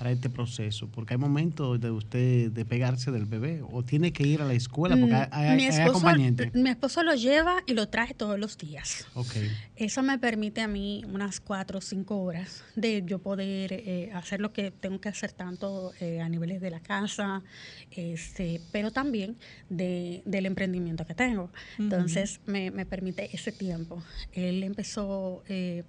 [0.00, 0.88] Para este proceso?
[0.88, 4.54] Porque hay momentos de usted de pegarse del bebé o tiene que ir a la
[4.54, 6.06] escuela porque mm, hay, mi esposo,
[6.54, 9.06] Mi esposo lo lleva y lo trae todos los días.
[9.12, 9.50] Okay.
[9.76, 14.40] Eso me permite a mí unas cuatro o cinco horas de yo poder eh, hacer
[14.40, 17.42] lo que tengo que hacer tanto eh, a niveles de la casa,
[17.90, 19.36] este, pero también
[19.68, 21.50] de, del emprendimiento que tengo.
[21.78, 24.02] Entonces me, me, permite ese tiempo.
[24.32, 25.44] Él empezó...
[25.46, 25.84] Eh,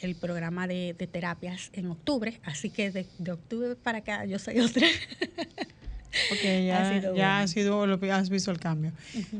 [0.00, 4.86] el programa de, terapias en octubre, así que de, octubre para acá yo soy otra.
[6.32, 8.92] Ok, ya, ha sido lo que has visto el cambio.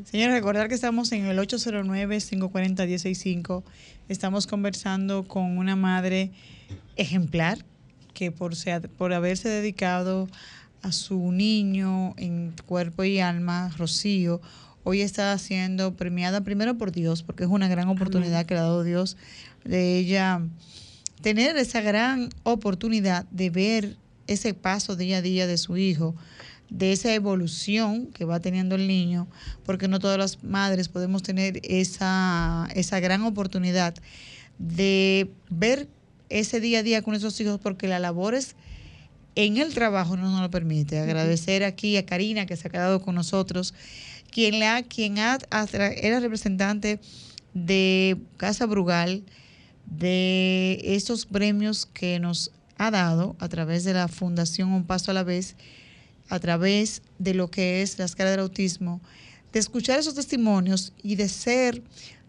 [0.04, 3.62] Señores, recordar que estamos en el 809-540-165.
[4.10, 6.30] Estamos conversando con una madre
[6.96, 7.64] ejemplar
[8.12, 8.52] que por,
[8.98, 10.28] por haberse dedicado
[10.82, 14.42] a su niño en cuerpo y alma, Rocío,
[14.88, 18.62] hoy está siendo premiada primero por Dios, porque es una gran oportunidad que le ha
[18.62, 19.18] dado Dios
[19.62, 20.40] de ella
[21.20, 23.96] tener esa gran oportunidad de ver
[24.28, 26.14] ese paso día a día de su hijo,
[26.70, 29.28] de esa evolución que va teniendo el niño,
[29.66, 33.94] porque no todas las madres podemos tener esa, esa gran oportunidad
[34.58, 35.86] de ver
[36.30, 38.56] ese día a día con nuestros hijos, porque la labor es
[39.34, 40.98] en el trabajo no nos lo permite.
[40.98, 43.72] Agradecer aquí a Karina que se ha quedado con nosotros,
[44.30, 45.38] quien, la, quien ha,
[45.96, 47.00] era representante
[47.54, 49.24] de Casa Brugal,
[49.86, 55.14] de estos premios que nos ha dado a través de la Fundación Un Paso a
[55.14, 55.56] la Vez,
[56.28, 59.00] a través de lo que es la escala del autismo,
[59.52, 61.82] de escuchar esos testimonios y de ser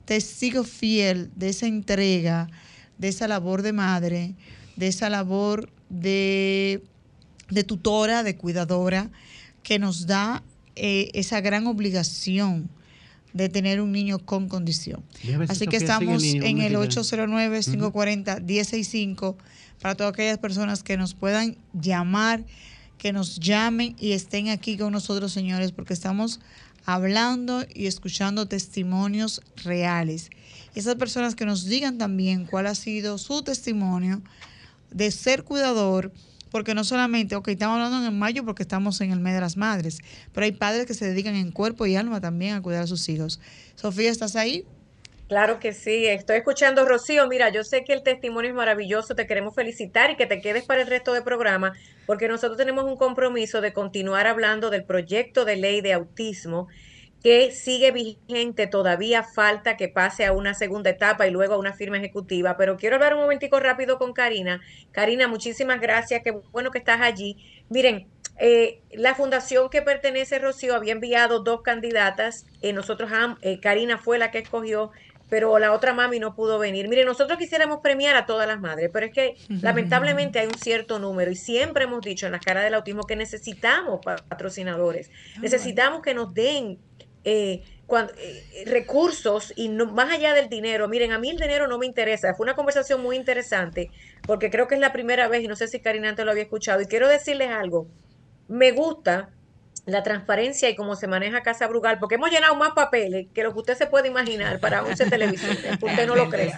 [0.05, 2.49] testigo fiel de esa entrega,
[2.97, 4.35] de esa labor de madre,
[4.75, 6.81] de esa labor de,
[7.67, 9.11] tutora, de cuidadora,
[9.61, 10.41] que nos da
[10.81, 12.69] eh, esa gran obligación
[13.33, 15.03] de tener un niño con condición.
[15.49, 19.35] Así que estamos en el 809-540-165
[19.81, 22.45] para todas aquellas personas que nos puedan llamar,
[22.97, 26.39] que nos llamen y estén aquí con nosotros, señores, porque estamos
[26.85, 30.29] hablando y escuchando testimonios reales.
[30.75, 34.21] Esas personas que nos digan también cuál ha sido su testimonio
[34.91, 36.11] de ser cuidador
[36.51, 39.57] porque no solamente, ok, estamos hablando en mayo porque estamos en el mes de las
[39.57, 39.99] madres,
[40.33, 43.07] pero hay padres que se dedican en cuerpo y alma también a cuidar a sus
[43.09, 43.39] hijos.
[43.75, 44.65] Sofía, ¿estás ahí?
[45.29, 47.27] Claro que sí, estoy escuchando Rocío.
[47.27, 50.63] Mira, yo sé que el testimonio es maravilloso, te queremos felicitar y que te quedes
[50.63, 51.73] para el resto del programa,
[52.07, 56.67] porque nosotros tenemos un compromiso de continuar hablando del proyecto de ley de autismo
[57.23, 61.73] que sigue vigente, todavía falta que pase a una segunda etapa y luego a una
[61.73, 64.61] firma ejecutiva, pero quiero hablar un momentico rápido con Karina.
[64.91, 67.37] Karina, muchísimas gracias, qué bueno que estás allí.
[67.69, 73.97] Miren, eh, la fundación que pertenece Rocío había enviado dos candidatas, eh, nosotros, eh, Karina
[73.97, 74.91] fue la que escogió,
[75.29, 76.87] pero la otra mami no pudo venir.
[76.87, 80.99] Miren, nosotros quisiéramos premiar a todas las madres, pero es que lamentablemente hay un cierto
[80.99, 86.01] número y siempre hemos dicho en la cara del autismo que necesitamos patrocinadores, ah, necesitamos
[86.01, 86.79] que nos den
[87.31, 90.87] eh, cuando, eh, recursos y no, más allá del dinero.
[90.87, 92.33] Miren, a mí el dinero no me interesa.
[92.33, 93.91] Fue una conversación muy interesante
[94.25, 96.43] porque creo que es la primera vez y no sé si Karina antes lo había
[96.43, 96.81] escuchado.
[96.81, 97.87] Y quiero decirles algo.
[98.47, 99.29] Me gusta
[99.91, 103.53] la transparencia y cómo se maneja Casa Brugal, porque hemos llenado más papeles que lo
[103.53, 106.57] que usted se puede imaginar para 11 televisores, usted no lo crea.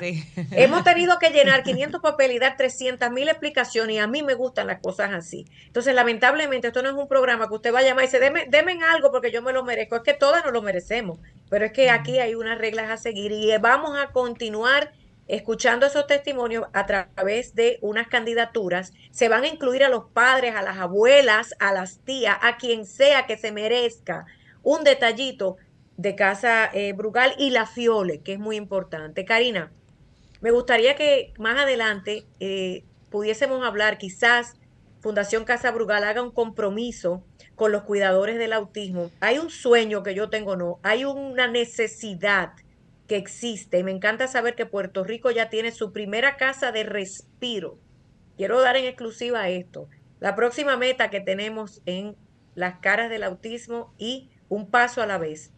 [0.51, 4.33] Hemos tenido que llenar 500 papeles y dar 300 mil explicaciones y a mí me
[4.33, 5.45] gustan las cosas así.
[5.67, 8.45] Entonces, lamentablemente, esto no es un programa que usted va a llamar y dice, deme,
[8.49, 9.95] deme algo porque yo me lo merezco.
[9.95, 13.31] Es que todas nos lo merecemos, pero es que aquí hay unas reglas a seguir
[13.31, 14.91] y vamos a continuar
[15.27, 20.55] escuchando esos testimonios a través de unas candidaturas, se van a incluir a los padres,
[20.55, 24.25] a las abuelas, a las tías, a quien sea que se merezca
[24.63, 25.57] un detallito
[25.97, 29.25] de Casa eh, Brugal y la Fiole, que es muy importante.
[29.25, 29.71] Karina,
[30.41, 34.55] me gustaría que más adelante eh, pudiésemos hablar, quizás
[35.01, 37.23] Fundación Casa Brugal haga un compromiso
[37.55, 39.12] con los cuidadores del autismo.
[39.19, 42.53] Hay un sueño que yo tengo, no, hay una necesidad
[43.12, 43.78] que existe.
[43.78, 47.78] Y me encanta saber que Puerto Rico ya tiene su primera casa de respiro.
[48.38, 49.89] Quiero dar en exclusiva esto.
[50.21, 52.15] La próxima meta que tenemos en
[52.56, 55.52] las caras del autismo y un paso a la vez,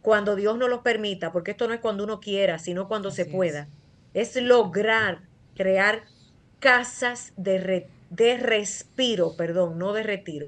[0.00, 3.26] cuando Dios nos lo permita, porque esto no es cuando uno quiera, sino cuando se
[3.26, 3.68] pueda,
[4.14, 4.36] es.
[4.36, 6.04] lograr crear
[6.58, 10.46] casas de, de respiro, perdón, no de retiro.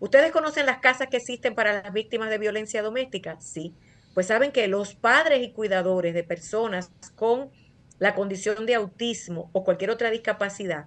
[0.00, 3.40] ¿Ustedes conocen las casas que existen para las víctimas de violencia doméstica?
[3.40, 3.72] Sí
[4.14, 7.50] pues saben que los padres y cuidadores de personas con
[7.98, 10.86] la condición de autismo o cualquier otra discapacidad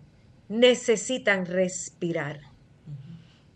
[0.50, 2.42] necesitan respirar.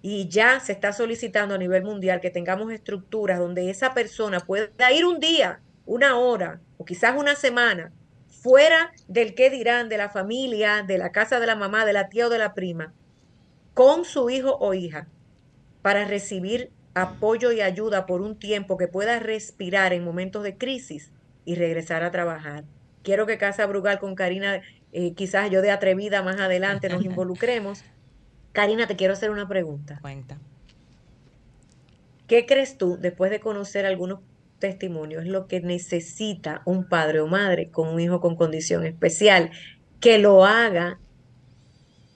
[0.02, 4.92] Y ya se está solicitando a nivel mundial que tengamos estructuras donde esa persona pueda
[4.92, 7.92] ir un día una hora o quizás una semana
[8.28, 12.10] fuera del que dirán de la familia, de la casa de la mamá, de la
[12.10, 12.94] tía o de la prima,
[13.74, 15.08] con su hijo o hija,
[15.82, 21.12] para recibir apoyo y ayuda por un tiempo que pueda respirar en momentos de crisis
[21.46, 22.64] y regresar a trabajar.
[23.04, 27.84] Quiero que Casa Brugal con Karina, eh, quizás yo de atrevida más adelante nos involucremos.
[28.52, 30.00] Karina, te quiero hacer una pregunta.
[30.02, 30.38] Cuenta.
[32.28, 34.20] ¿Qué crees tú, después de conocer algunos
[34.60, 39.52] testimonios, es lo que necesita un padre o madre con un hijo con condición especial
[40.00, 41.00] que lo haga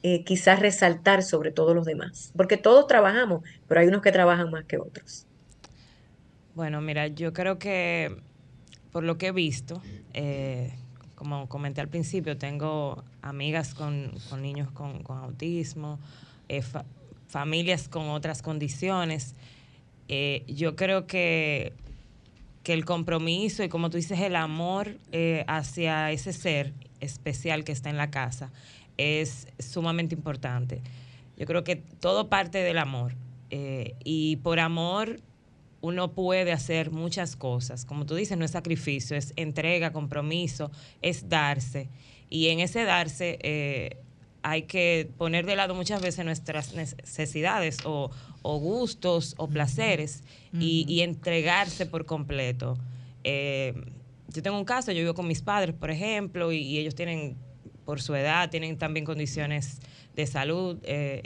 [0.03, 2.31] eh, quizás resaltar sobre todos los demás?
[2.35, 5.27] Porque todos trabajamos, pero hay unos que trabajan más que otros.
[6.55, 8.17] Bueno, mira, yo creo que
[8.91, 9.81] por lo que he visto,
[10.13, 10.73] eh,
[11.13, 15.99] como comenté al principio, tengo amigas con, niños con, autismo,
[16.49, 16.63] eh,
[17.27, 19.35] familias con otras condiciones.
[20.47, 21.73] Yo creo que,
[22.63, 24.97] que, el compromiso y como tú dices, el amor
[25.47, 28.51] hacia ese ser especial que está en la casa
[28.97, 30.81] es sumamente importante.
[31.37, 33.15] Yo creo que todo parte del amor.
[33.49, 35.19] Eh, y por amor
[35.81, 37.85] uno puede hacer muchas cosas.
[37.85, 40.71] Como tú dices, no es sacrificio, es entrega, compromiso,
[41.01, 41.89] es darse.
[42.29, 43.39] Y en ese darse
[44.43, 48.11] hay que poner de lado muchas veces nuestras necesidades o,
[48.43, 50.23] gustos o placeres
[50.53, 52.77] y, entregarse por completo.
[53.23, 53.73] Eh,
[54.29, 57.37] yo tengo un caso, yo vivo con mis padres, por ejemplo, y, ellos tienen,
[57.85, 59.79] por su edad, tienen también condiciones
[60.15, 61.23] de salud eh,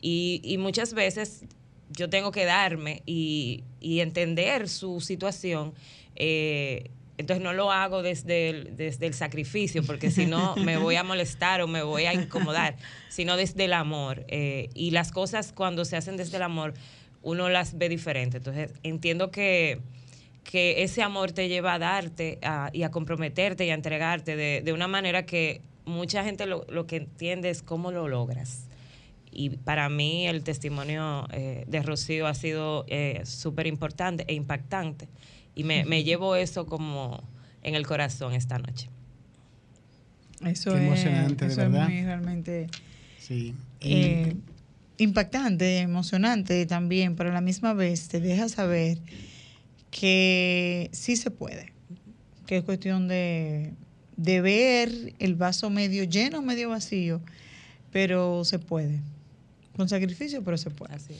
[0.00, 1.44] y, muchas veces
[1.90, 5.74] yo tengo que darme y, entender su situación.
[6.16, 11.60] Eh, entonces no lo hago desde el, sacrificio, porque si no me voy a molestar
[11.62, 12.76] o me voy a incomodar,
[13.08, 14.24] sino desde el amor.
[14.28, 16.74] Eh, y las cosas cuando se hacen desde el amor,
[17.22, 18.36] uno las ve diferente.
[18.36, 19.80] Entonces entiendo que,
[20.44, 22.38] que ese amor te lleva a darte
[22.72, 27.50] y a comprometerte y a entregarte de, una manera que mucha gente lo, que entiende
[27.50, 28.66] es cómo lo logras.
[29.30, 35.08] Y para mí el testimonio eh, de Rocío ha sido eh, súper importante e impactante
[35.54, 37.22] y me, llevo eso como
[37.62, 38.88] en el corazón esta noche.
[40.46, 42.68] Eso, es, emocionante, eso es muy realmente
[43.80, 44.36] eh,
[44.98, 48.98] impactante, emocionante también, pero a la misma vez te deja saber
[49.90, 51.72] que sí se puede,
[52.46, 53.72] que es cuestión de,
[54.18, 57.22] de ver el vaso medio lleno, medio vacío,
[57.92, 59.00] pero se puede.
[59.76, 60.94] Con sacrificio, pero se puede.
[60.94, 61.14] Así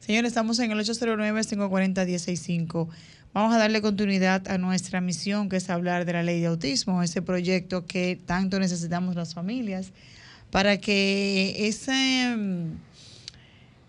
[0.00, 2.88] Señores, estamos en el 809-540-165.
[3.32, 7.02] Vamos a darle continuidad a nuestra misión, que es hablar de la ley de autismo,
[7.02, 9.92] ese proyecto que tanto necesitamos las familias,
[10.50, 12.36] para que ese,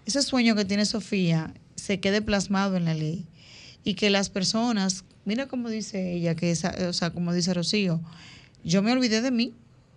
[0.06, 3.26] ese sueño que tiene Sofía se quede plasmado en la ley
[3.84, 8.00] y que las personas, mira como dice ella, que o sea, como dice Rocío,
[8.66, 9.54] yo me olvidé de mí,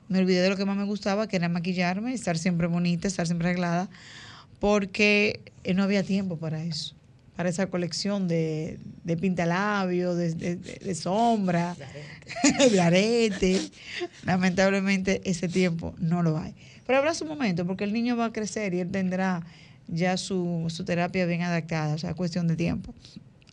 [0.09, 3.27] me olvidé de lo que más me gustaba, que era maquillarme, estar siempre bonita, estar
[3.27, 3.89] siempre arreglada,
[4.61, 5.41] porque
[5.75, 6.95] no había tiempo para eso
[7.39, 11.77] para esa colección de, de pintalabios, de, de, sombra,
[12.73, 13.61] de arete.
[14.25, 16.53] Lamentablemente ese tiempo no lo hay.
[16.85, 19.47] Pero habrá su momento, porque el niño va a crecer y él tendrá
[19.87, 22.93] ya su, su terapia bien adaptada, o sea, cuestión de tiempo.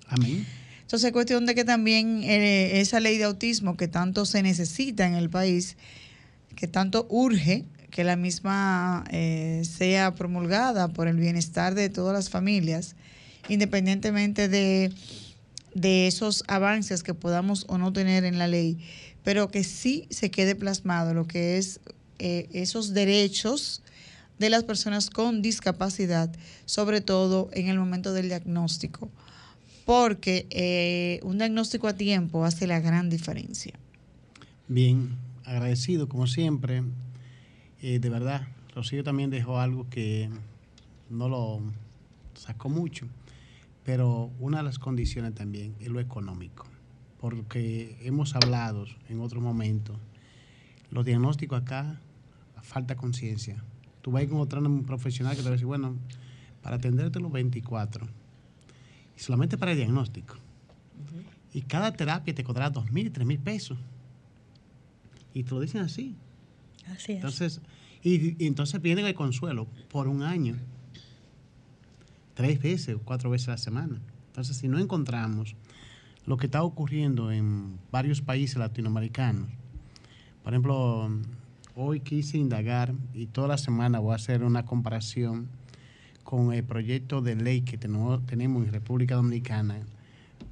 [0.07, 0.47] Amén.
[0.85, 5.07] Entonces es cuestión de que también eh, esa ley de autismo que tanto se necesita
[5.07, 5.77] en el país,
[6.55, 12.29] que tanto urge que la misma eh, sea promulgada por el bienestar de todas las
[12.29, 12.95] familias,
[13.49, 14.93] independientemente de,
[16.07, 18.77] esos avances que podamos o no tener en la ley,
[19.23, 21.79] pero que sí se quede plasmado lo que es
[22.19, 23.81] eh, esos derechos
[24.37, 26.31] de las personas con discapacidad,
[26.65, 29.09] sobre todo en el momento del diagnóstico,
[29.85, 33.73] porque eh, un diagnóstico a tiempo hace la gran diferencia.
[34.67, 35.15] Bien,
[35.45, 36.83] agradecido como siempre.
[37.81, 40.29] Eh, de verdad, Rocío también dejó algo que
[41.09, 41.61] no lo
[42.33, 43.07] sacó mucho
[43.85, 46.65] pero una de las condiciones también es lo económico,
[47.21, 49.95] porque hemos hablado en otro momento,
[50.89, 52.01] los diagnósticos acá,
[52.63, 53.63] falta conciencia.
[54.01, 55.95] Tú vas a encontrar un profesional que te va a decir, bueno,
[56.63, 58.07] para atenderte los 24,
[59.17, 60.35] y solamente para el diagnóstico.
[61.53, 63.77] Y cada terapia te costará dos mil, tres mil pesos.
[65.33, 66.15] Y te lo dicen así.
[66.87, 67.17] Así es.
[67.17, 67.61] Entonces,
[68.03, 70.57] y, y entonces vienen el consuelo por un año
[72.35, 74.01] tres veces o cuatro veces a la semana.
[74.27, 75.55] Entonces, si no encontramos
[76.25, 79.49] lo que está ocurriendo en varios países latinoamericanos,
[80.43, 81.09] por ejemplo,
[81.75, 85.47] hoy quise indagar y toda la semana voy a hacer una comparación
[86.25, 89.77] con el proyecto de ley que tenemos, en República Dominicana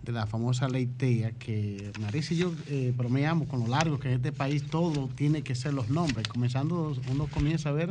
[0.03, 4.09] de la famosa ley TEA, que Marisa y yo eh, bromeamos con lo largo que
[4.09, 6.27] en este país todo tiene que ser los nombres.
[6.27, 7.89] Comenzando, uno comienza a ver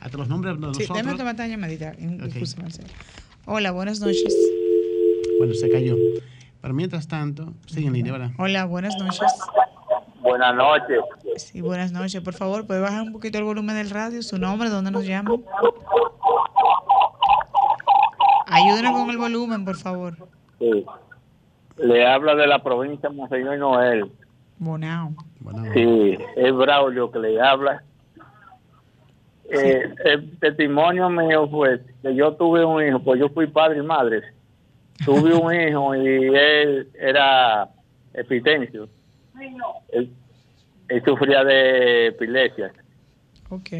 [0.00, 0.86] hasta los nombres de nosotros.
[0.86, 1.94] Sí, déjame tomar esta llamadita.
[3.46, 4.36] Hola, buenas noches.
[5.38, 5.96] Bueno, se cayó.
[6.60, 8.32] Pero mientras tanto, sigue en línea, ¿verdad?
[8.38, 9.32] Hola, buenas noches.
[10.20, 11.00] Buenas noches.
[11.36, 12.20] Sí, buenas noches.
[12.20, 14.22] Por favor, ¿puede bajar un poquito el volumen del radio?
[14.22, 14.68] ¿Su nombre?
[14.68, 15.42] ¿Dónde nos llaman?
[18.56, 20.16] Ayúdenos con el volumen, por favor.
[20.58, 20.84] Sí.
[21.78, 24.10] Le habla de la provincia de Monseñor Noel.
[24.58, 25.12] Bonao.
[25.74, 27.82] Sí, es Braulio que le habla.
[29.48, 33.82] Eh, el testimonio mío fue que yo tuve un hijo, pues yo fui padre y
[33.82, 34.22] madre.
[35.04, 37.68] Tuve un hijo y él era
[38.14, 38.88] epitencio.
[39.90, 40.10] Él,
[40.88, 42.72] él sufría de epilepsia.
[43.50, 43.70] Ok.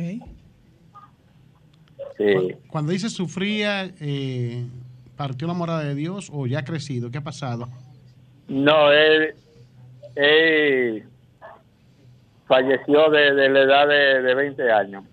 [2.18, 2.54] Sí.
[2.68, 4.64] Cuando dice sufría, eh,
[5.16, 7.10] ¿partió la morada de Dios o ya ha crecido?
[7.10, 7.68] ¿Qué ha pasado?
[8.48, 9.34] No, él,
[10.14, 11.04] él
[12.46, 15.04] falleció de, de la edad de, de 20 años.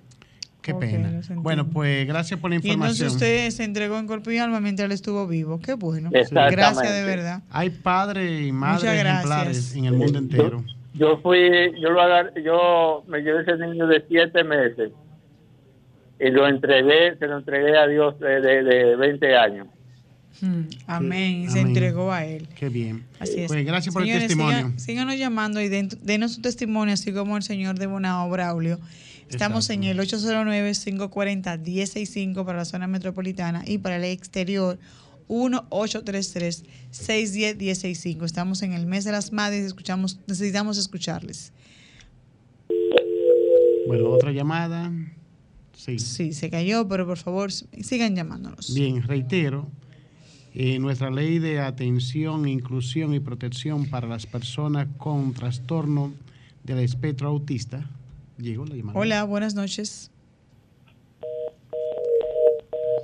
[0.61, 1.19] Qué pena.
[1.35, 3.07] Bueno, pues gracias por la Y información.
[3.07, 5.59] entonces usted se entregó en cuerpo y alma mientras él estuvo vivo.
[5.59, 6.09] Qué bueno.
[6.11, 7.41] Gracias de verdad.
[7.49, 10.63] Hay padres y madres ejemplares en el mundo entero.
[10.93, 11.37] Yo fui,
[11.81, 14.91] yo lo agar- yo me llevé ese niño de siete meses
[16.25, 19.67] y lo entregué, se lo entregué a Dios de, de, de 20 años.
[20.41, 21.41] Mm, Amén.
[21.43, 21.67] Y se Amén.
[21.67, 22.47] entregó a él.
[22.57, 23.03] Qué bien.
[23.19, 23.47] Así es.
[23.47, 24.57] Pues gracias por Señores, el testimonio.
[24.67, 28.79] sigan- síganos llamando y den- denos su testimonio, así como el señor de Bonao Braulio.
[29.29, 34.77] Estamos en el 809-540-1065 para la zona metropolitana y para el exterior
[35.27, 38.25] 1-833-610-1065.
[38.25, 41.51] Estamos en el mes de las madres y escuchamos, necesitamos escucharles.
[43.87, 44.91] Bueno, otra llamada.
[45.83, 45.99] Sí.
[45.99, 48.73] Sí, se cayó, pero por favor sigan llamándonos.
[48.73, 49.67] Bien, reitero,
[50.53, 56.13] eh, nuestra ley de atención, inclusión y protección para las personas con trastorno
[56.63, 57.85] del espectro autista.
[58.37, 58.97] Llegó la llamada.
[58.97, 60.09] Hola, buenas noches.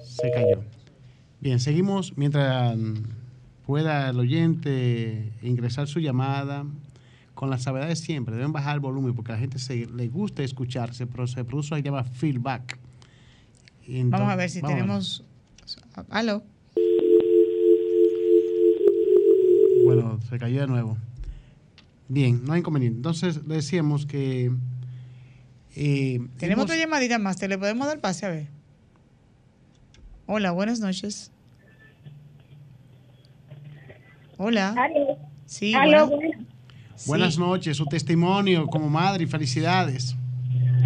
[0.01, 0.63] Se cayó.
[1.41, 2.77] Bien, seguimos mientras
[3.65, 6.65] pueda el oyente ingresar su llamada
[7.39, 8.35] con las sabedades siempre.
[8.35, 11.69] Deben bajar el volumen porque a la gente se, le gusta escucharse, pero se produce
[11.69, 12.77] lo que llama feedback.
[13.87, 14.71] Entonces- Vamos a ver si a ver.
[14.75, 15.23] tenemos...
[16.09, 16.43] Aló.
[19.85, 20.97] Bueno, se cayó de nuevo.
[22.09, 22.97] Bien, no hay inconveniente.
[22.97, 24.51] Entonces, decíamos que...
[25.77, 28.47] eh, Tenemos hemos- otra llamadita más, ¿te le podemos dar pase a ver?
[30.25, 31.31] Hola, buenas noches.
[34.37, 34.75] Hola.
[35.45, 36.48] Sí, Aló, buenas-
[37.07, 40.15] Buenas noches, su testimonio como madre y felicidades.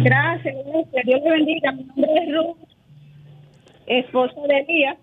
[0.00, 1.04] gracias, gracias.
[1.06, 1.72] Dios le bendiga.
[1.72, 2.56] Mi nombre es Ruth,
[3.86, 4.96] esposa de Elías.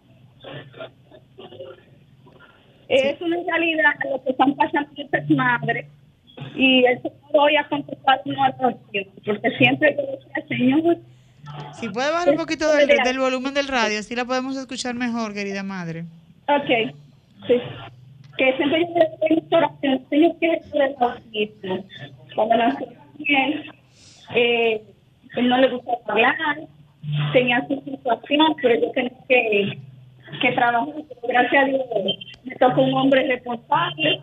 [2.87, 5.85] Es una realidad lo que están pasando estas madres.
[6.55, 8.77] Y el Señor hoy ha contestado una oración,
[9.25, 10.97] porque siempre que decía, Señor,
[11.73, 15.33] Si puede bajar un poquito del, del volumen del radio, así la podemos escuchar mejor,
[15.33, 16.05] querida madre.
[16.47, 16.93] ok,
[17.47, 17.53] sí.
[18.37, 21.83] Que siempre yo doy esta oración, Señor, que es el autismo.
[22.35, 22.87] Cuando nació
[23.27, 23.71] él,
[24.35, 24.81] eh,
[25.35, 26.37] él no le gustaba hablar,
[27.33, 29.77] tenía su situación, pero yo tenía que,
[30.41, 30.93] que trabajar.
[31.27, 31.81] Gracias a Dios,
[32.43, 34.21] me tocó un hombre responsable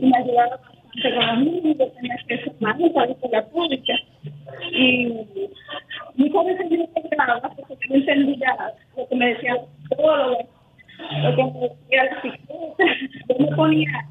[0.00, 3.94] y me ayudaba bastante con los niños, yo tenía que ser más para la pública.
[4.72, 5.06] Y
[6.16, 10.48] muchas veces yo me quedaba porque no entendía lo que me decía el psicólogo,
[11.22, 11.42] lo que
[13.40, 14.08] me ponía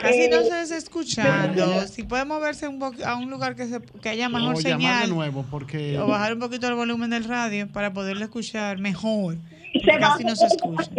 [0.00, 1.80] Casi no eh, se está escuchando.
[1.88, 5.08] Si puede moverse un a un lugar que, se, que haya mejor o señal.
[5.08, 5.98] de nuevo porque...
[5.98, 9.36] O bajar un poquito el volumen del radio para poderle escuchar mejor.
[9.72, 10.90] se casi no se escucha.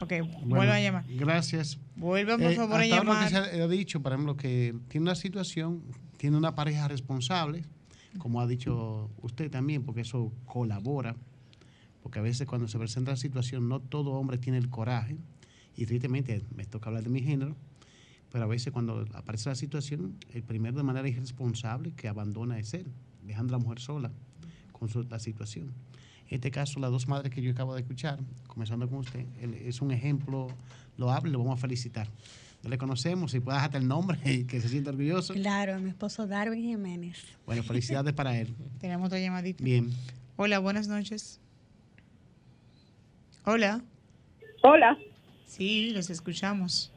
[0.00, 0.12] Ok,
[0.44, 1.04] Bueno, a llamar.
[1.08, 1.78] Gracias.
[1.96, 3.30] Vuelvan, por Eh, favor, a llamar.
[3.32, 5.82] lo que se ha dicho, por ejemplo, que tiene una situación,
[6.16, 7.64] tiene una pareja responsable,
[8.18, 11.16] como ha dicho usted también, porque eso colabora,
[12.02, 15.16] porque a veces cuando se presenta la situación, no todo hombre tiene el coraje,
[15.76, 17.56] y tristemente me toca hablar de mi género,
[18.32, 22.74] pero a veces cuando aparece la situación, el primero de manera irresponsable que abandona es
[22.74, 22.86] él,
[23.26, 24.10] dejando a la mujer sola
[24.72, 25.72] con su- la situación.
[26.28, 29.54] En este caso, las dos madres que yo acabo de escuchar, comenzando con usted, él
[29.54, 30.46] es un ejemplo
[30.96, 32.08] loable, lo vamos a felicitar.
[32.62, 35.34] No le conocemos, si puedas hasta el nombre y que se sienta orgulloso.
[35.34, 37.18] Claro, mi esposo Darwin Jiménez.
[37.46, 38.54] Bueno, felicidades para él.
[38.80, 39.64] Tenemos otra llamadita.
[39.64, 39.90] Bien.
[40.36, 41.40] Hola, buenas noches.
[43.52, 43.80] Hola.
[44.62, 44.96] Hola.
[45.44, 46.92] Sí, los escuchamos.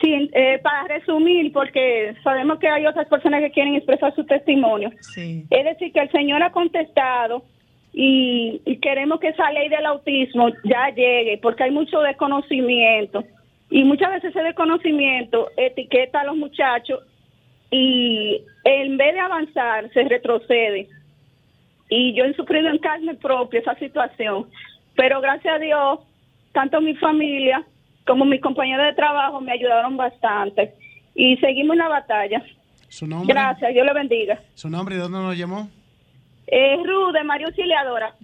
[0.00, 4.92] Sí, eh, para resumir, porque sabemos que hay otras personas que quieren expresar su testimonio.
[5.00, 5.44] Sí.
[5.50, 7.42] Es decir, que el Señor ha contestado
[7.92, 13.24] y, queremos que esa ley del autismo ya llegue, porque hay mucho desconocimiento.
[13.68, 17.00] Y muchas veces ese desconocimiento etiqueta a los muchachos
[17.72, 20.88] y en vez de avanzar se retrocede.
[21.88, 24.46] Y yo he sufrido en carne propia esa situación.
[24.96, 26.00] Pero gracias a Dios,
[26.52, 27.64] tanto mi familia
[28.06, 30.74] como mis compañeros de trabajo me ayudaron bastante.
[31.14, 32.42] Y seguimos en la batalla.
[32.88, 33.32] ¿Su nombre?
[33.32, 34.40] Gracias, Dios le bendiga.
[34.54, 35.68] ¿Su nombre y dónde nos llamó?
[36.46, 38.14] Eh, Ruth, de María Auxiliadora.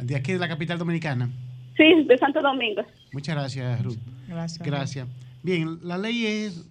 [0.00, 1.28] ¿De aquí de la capital dominicana?
[1.76, 2.82] Sí, de Santo Domingo.
[3.12, 3.98] Muchas gracias, Ruth.
[4.28, 4.66] Gracias.
[4.66, 5.08] Gracias.
[5.42, 6.68] Bien, la ley es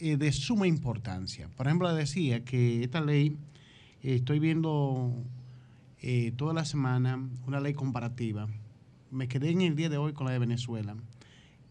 [0.00, 1.48] eh, de suma importancia.
[1.56, 3.36] Por ejemplo, decía que esta ley,
[4.02, 5.12] eh, estoy viendo
[6.00, 8.48] eh, toda la semana una ley comparativa.
[9.10, 10.96] Me quedé en el día de hoy con la de Venezuela.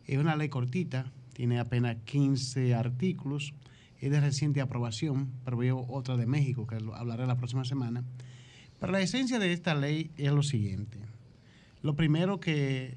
[0.05, 3.53] Es una ley cortita, tiene apenas 15 artículos
[3.99, 8.03] es de reciente aprobación, pero veo otra de México que hablaré la próxima semana.
[8.79, 10.99] Pero la esencia de esta ley es lo siguiente.
[11.81, 12.95] Lo primero que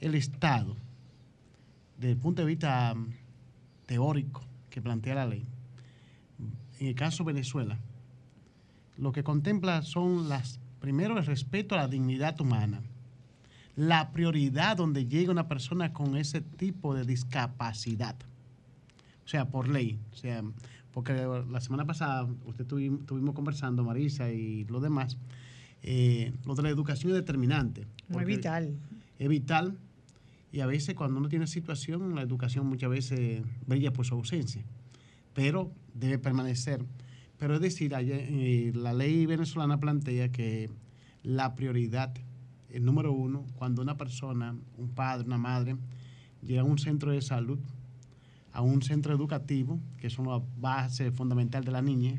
[0.00, 0.76] el Estado,
[1.96, 3.14] desde el punto de vista mm,
[3.86, 5.46] teórico que plantea la ley,
[6.78, 7.78] en el caso de Venezuela,
[8.98, 12.82] lo que contempla son las, primero el respeto a la dignidad humana,
[13.74, 18.16] la prioridad donde llega una persona con ese tipo de discapacidad
[19.24, 19.98] o sea, por ley.
[20.12, 20.42] O sea,
[20.92, 21.14] porque
[21.50, 25.16] la semana pasada usted estuvimos conversando, Marisa y los demás,
[25.82, 27.86] eh, lo de la educación es determinante.
[28.10, 28.76] Muy vital.
[29.18, 29.78] Es vital
[30.52, 34.62] y a veces cuando uno tiene situación, la educación muchas veces brilla por su ausencia,
[35.32, 36.84] pero debe permanecer.
[37.44, 40.70] Pero es decir, eh, la ley venezolana plantea que
[41.22, 42.14] la prioridad,
[42.70, 45.76] el número uno, cuando una persona, un padre, una madre,
[46.40, 47.58] llega a un centro de salud,
[48.50, 52.18] a un centro educativo, que es una base fundamental de la niña,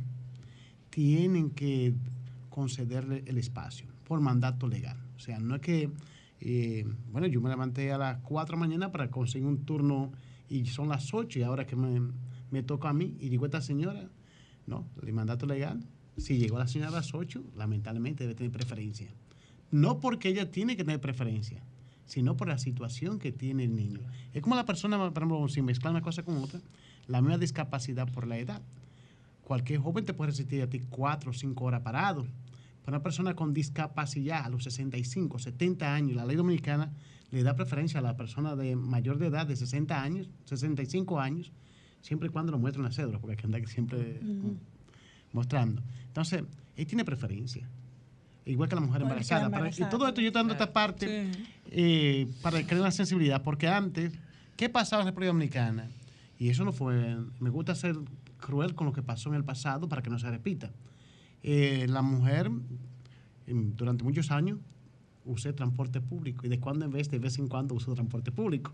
[0.92, 1.96] tienen que
[2.52, 5.00] concederle el espacio por mandato legal.
[5.16, 5.90] O sea, no es que,
[6.40, 10.12] eh, bueno, yo me levanté a las 4 de la mañana para conseguir un turno
[10.50, 12.12] y son las 8 y ahora que me,
[12.52, 14.08] me toca a mí y digo esta señora,
[14.68, 15.86] no, el mandato legal,
[16.18, 19.10] si llegó la señora a las 8, lamentablemente debe tener preferencia.
[19.72, 21.62] No porque ella tiene que tener preferencia,
[22.06, 24.00] sino por la situación que tiene el niño.
[24.34, 26.62] Es como la persona, por ejemplo, si mezcla una cosa con otra,
[27.08, 28.62] la misma discapacidad por la edad.
[29.44, 32.26] Cualquier joven te puede resistir a ti cuatro o cinco horas parado.
[32.84, 36.94] Para una persona con discapacidad a los 65, 70 años, la ley dominicana
[37.32, 41.52] le da preferencia a la persona de mayor de edad, de 60 años, 65 años,
[42.06, 44.20] siempre y cuando lo muestre una cédula, porque hay que andar siempre
[45.34, 45.82] mostrando.
[46.08, 46.44] Entonces,
[46.76, 47.68] él tiene preferencia
[48.46, 49.70] igual que la mujer embarazada.
[49.70, 51.32] y todo esto yo estoy dando esta parte
[51.72, 54.14] eh, para crear una sensibilidad, porque antes,
[54.56, 55.90] ¿qué pasaba en la República Dominicana?
[56.38, 57.96] Y eso no fue, me gusta ser
[58.38, 60.72] cruel con lo que pasó en el pasado para que no se repita.
[61.42, 62.52] Eh, la mujer,
[63.48, 64.60] durante muchos años,
[65.26, 68.74] usé transporte público y de cuando en vez, de vez en cuando uso transporte público.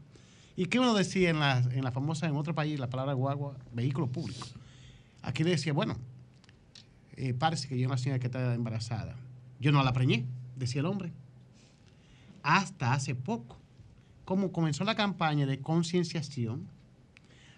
[0.62, 3.58] ¿Y qué uno decía en la, en la famosa, en otro país, la palabra guagua,
[3.74, 4.46] vehículo público?
[5.24, 5.98] Aquí decía, bueno,
[7.18, 9.16] eh, parece que yo una señora que está embarazada
[9.60, 11.14] yo no la preñé, decía el hombre.
[12.44, 13.58] Hasta hace poco,
[14.24, 16.68] como comenzó la campaña de concienciación,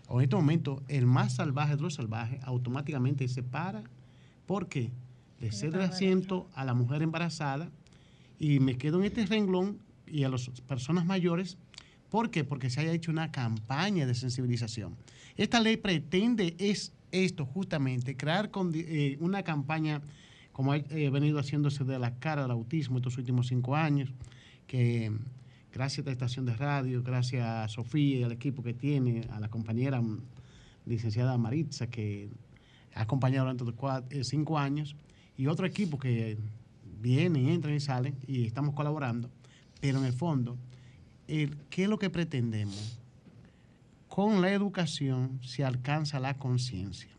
[0.10, 3.84] en este momento el más salvaje de los salvajes automáticamente se para
[4.46, 4.92] porque
[5.42, 7.70] le cede el asiento a la mujer embarazada
[8.40, 11.58] y me quedo en este renglón y a las personas mayores.
[12.14, 12.44] ¿Por qué?
[12.44, 14.96] Porque se haya hecho una campaña de sensibilización.
[15.36, 20.00] Esta ley pretende es esto justamente, crear eh, una campaña
[20.52, 24.14] como ha venido haciéndose de la cara del autismo estos últimos cinco años,
[24.68, 25.12] que
[25.72, 29.40] gracias a esta estación de radio, gracias a Sofía y al equipo que tiene, a
[29.40, 30.22] la compañera mm,
[30.86, 32.30] licenciada Maritza, que
[32.94, 34.96] ha acompañado durante eh, cinco años,
[35.36, 36.38] y otro equipo que
[37.02, 39.32] vienen, entran y salen, y estamos colaborando,
[39.82, 40.60] pero en el fondo,
[41.70, 43.00] ¿qué es lo que pretendemos?
[44.08, 47.10] Con la educación se alcanza la conciencia.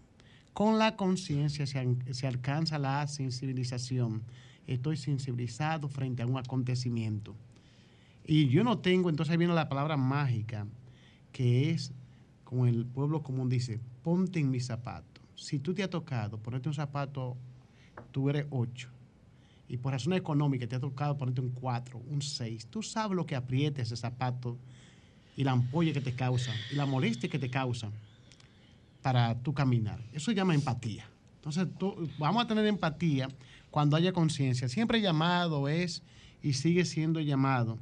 [0.53, 4.23] Con la conciencia se, alcanza la sensibilización.
[4.69, 7.35] Estoy sensibilizado frente a un acontecimiento.
[8.25, 10.65] Y yo no tengo, entonces viene la palabra mágica,
[11.33, 11.93] que es,
[12.45, 15.21] como el pueblo común dice, ponte en mi zapato.
[15.35, 17.37] Si tú te has tocado ponerte un zapato,
[18.13, 18.94] tú eres 8.
[19.75, 22.69] Y por razón económica te ha tocado ponerte un 4, un 6.
[22.69, 24.57] Tú sabes lo que aprieta ese zapato
[25.37, 27.91] y la ampolla que te causa y la molestia que te causa
[29.03, 30.01] para tu caminar.
[30.13, 31.09] Eso se llama empatía.
[31.35, 31.67] Entonces,
[32.21, 33.29] vamos a tener empatía
[33.73, 34.69] cuando haya conciencia.
[34.69, 36.05] Siempre llamado es
[36.41, 37.77] y sigue siendo llamado.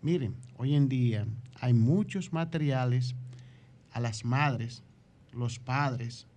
[0.00, 1.26] Miren, hoy en día
[1.60, 3.16] hay muchos materiales
[3.90, 4.84] a las madres,
[5.32, 6.28] los padres,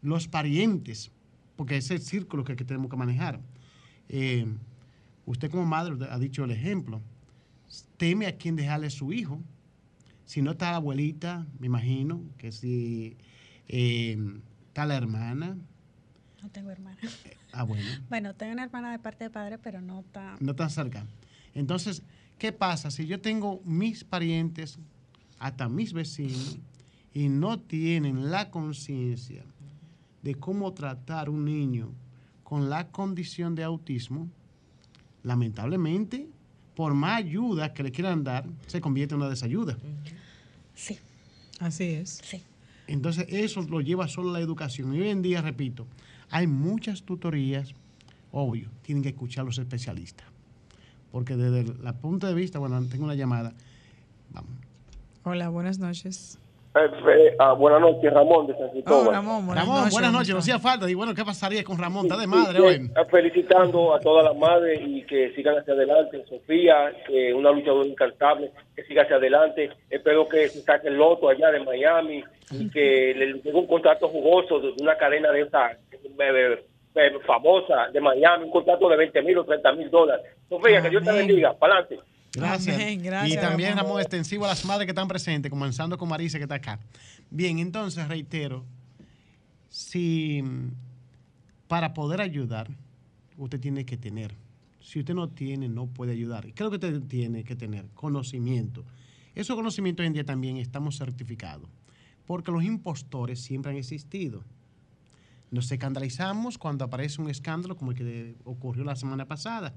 [0.00, 1.10] los parientes,
[1.54, 3.40] porque ese es el círculo que, tenemos que manejar.
[4.08, 4.46] Eh,
[5.24, 7.00] usted como madre ha dicho el ejemplo.
[7.96, 9.40] Teme a quién dejarle su hijo.
[10.24, 13.16] Si no está la abuelita, me imagino que si
[13.68, 14.18] eh,
[14.68, 15.56] está la hermana.
[16.42, 16.98] No tengo hermana.
[17.52, 17.84] Ah, bueno.
[18.08, 20.36] Bueno, tengo una hermana de parte de padre, pero no tan...
[20.40, 21.06] No tan cerca.
[21.54, 22.02] Entonces,
[22.38, 24.78] ¿qué pasa si yo tengo mis parientes,
[25.38, 26.58] hasta mis vecinos,
[27.14, 29.42] y no tienen la conciencia
[30.22, 31.92] de cómo tratar un niño
[32.46, 34.28] con la condición de autismo?
[35.24, 36.28] Lamentablemente,
[36.76, 39.76] por más ayuda que le quieran dar, se convierte en una desayuda.
[40.72, 40.96] Sí.
[41.58, 42.20] Así es.
[42.22, 42.40] Sí.
[42.86, 44.94] Entonces, eso lo lleva solo la educación.
[44.94, 45.88] Y hoy en día, repito,
[46.30, 47.74] hay muchas tutorías,
[48.30, 50.28] obvio, tienen que escuchar a los especialistas.
[51.10, 53.54] Porque desde el punto de vista, bueno, tengo una llamada.
[54.32, 54.52] Vamos.
[55.24, 56.38] Hola, buenas noches.
[56.78, 59.08] Eh, ah, buenas noches, Ramón de San Cristóbal.
[59.08, 59.92] Oh, Ramón, buenas Ramón, noches.
[59.94, 60.32] buenas ¿cómo noches.
[60.34, 60.90] No hacía falta.
[60.90, 62.04] Y bueno, ¿qué pasaría con Ramón?
[62.06, 62.74] Está de madre hoy.
[62.74, 66.22] eh, Felicitando a todas las madres y que sigan hacia adelante.
[66.28, 69.70] Sofía, que una luchadora incansable, que siga hacia adelante.
[69.88, 74.08] Espero que se saque el loto allá de Miami y que le llegue un contrato
[74.08, 76.62] jugoso de una cadena de esa eh,
[76.94, 80.26] eh, famosa de Miami, un contrato de 20 mil o 30 mil dólares.
[80.48, 81.26] Sofía, que Dios te Amén.
[81.26, 81.54] bendiga.
[81.54, 82.00] Para adelante.
[82.32, 82.76] Gracias.
[82.76, 83.76] Amén, gracias, y también.
[83.76, 86.78] Ramón, extensivo a las madres que están presentes, comenzando con Marisa, que está acá.
[87.30, 88.64] Bien, entonces, reitero,
[89.68, 90.70] si mm,
[91.68, 92.68] para poder ayudar,
[93.36, 94.34] usted tiene que tener.
[94.80, 96.44] Si usted no tiene, no puede ayudar.
[96.44, 97.86] ¿Qué es lo que usted tiene que tener?
[97.94, 98.84] Conocimiento.
[99.34, 101.68] Esos conocimientos hoy en día también estamos certificados,
[102.26, 104.44] porque los impostores siempre han existido.
[105.50, 109.74] Nos escandalizamos cuando aparece un escándalo como el que ocurrió la semana pasada.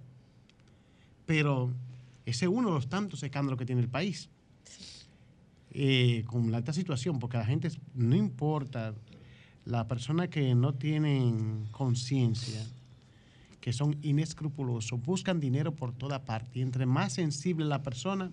[1.26, 1.74] Pero
[2.30, 4.30] ese es uno de los tantos escándalos que tiene el país.
[5.72, 8.96] Eh, con la alta situación, porque a la gente no importa,
[9.66, 12.66] las personas que no tienen conciencia,
[13.62, 16.60] que son inescrupulosos, buscan dinero por toda parte.
[16.60, 18.32] Y entre más sensible la persona,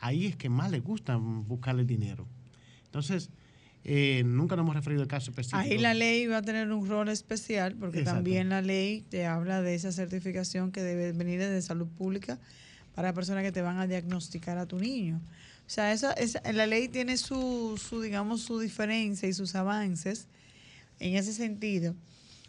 [0.00, 2.26] ahí es que más le gusta buscarle dinero.
[2.86, 3.28] Entonces,
[3.84, 5.58] eh, nunca nos hemos referido al caso específico.
[5.58, 8.16] Ahí la ley va a tener un rol especial porque Exacto.
[8.16, 12.38] también la ley te habla de esa certificación que debe venir de salud pública
[12.98, 15.20] para personas que te van a diagnosticar a tu niño.
[15.68, 20.26] O sea, esa, esa- la ley tiene su, digamos, su diferencia y sus avances
[20.98, 21.94] en ese sentido,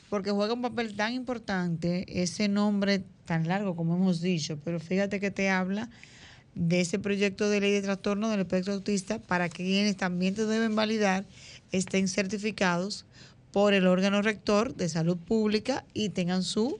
[0.09, 5.19] porque juega un papel tan importante ese nombre tan largo como hemos dicho, pero fíjate
[5.19, 5.87] que te habla
[6.55, 10.75] de ese proyecto de ley de trastorno del espectro autista para quienes también te deben
[10.75, 11.27] validar
[11.71, 13.05] estén certificados
[13.51, 16.79] por el órgano rector de salud pública y tengan su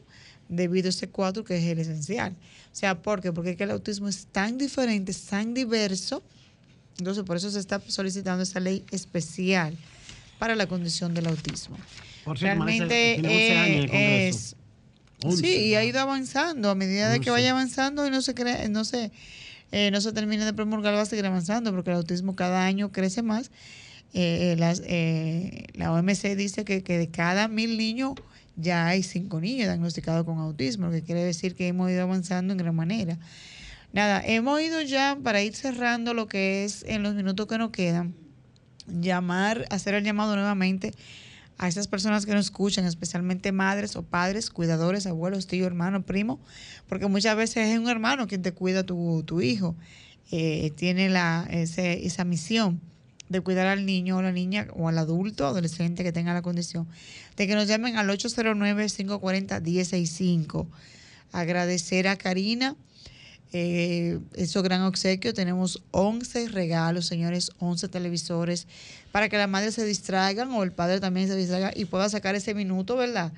[0.49, 2.35] debido C4, que es el esencial.
[2.71, 3.31] O sea, ¿por qué?
[3.31, 6.21] Porque es que el autismo es tan diferente, es tan diverso,
[6.97, 9.77] entonces por eso se está solicitando esta ley especial
[10.37, 11.77] para la condición del autismo.
[12.25, 14.55] Por cierto, Realmente tiene 11 años en el eh, es...
[15.21, 16.69] 11, Sí, y ha ido avanzando.
[16.69, 17.31] A medida de que 11.
[17.31, 19.11] vaya avanzando y no se cree, no se,
[19.71, 22.91] eh, no se termine de promulgar, va a seguir avanzando, porque el autismo cada año
[22.91, 23.51] crece más.
[24.13, 28.13] Eh, las, eh, la OMC dice que, que de cada mil niños
[28.59, 32.53] ya hay cinco niños diagnosticados con autismo, lo que quiere decir que hemos ido avanzando
[32.53, 33.17] en gran manera.
[33.91, 37.71] Nada, hemos ido ya para ir cerrando lo que es en los minutos que nos
[37.71, 38.13] quedan,
[38.87, 40.93] llamar, hacer el llamado nuevamente
[41.57, 46.39] a esas personas que nos escuchan, especialmente madres o padres, cuidadores, abuelos, tío, hermano, primo,
[46.87, 49.75] porque muchas veces es un hermano quien te cuida tu, tu hijo,
[50.31, 52.79] eh, tiene la, ese- esa misión
[53.29, 56.87] de cuidar al niño o la niña o al adulto, adolescente que tenga la condición,
[57.37, 60.67] de que nos llamen al 809-540-165.
[61.31, 62.75] Agradecer a Karina
[63.51, 65.33] eh, eso gran obsequio.
[65.33, 68.67] Tenemos 11 regalos, señores, 11 televisores,
[69.11, 72.35] para que la madre se distraigan o el padre también se distraiga y pueda sacar
[72.35, 73.31] ese minuto, ¿verdad?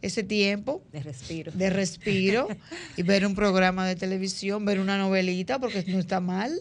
[0.00, 1.52] Ese tiempo De respiro.
[1.52, 2.48] de respiro
[2.96, 6.60] y ver un programa de televisión, ver una novelita, porque no está mal.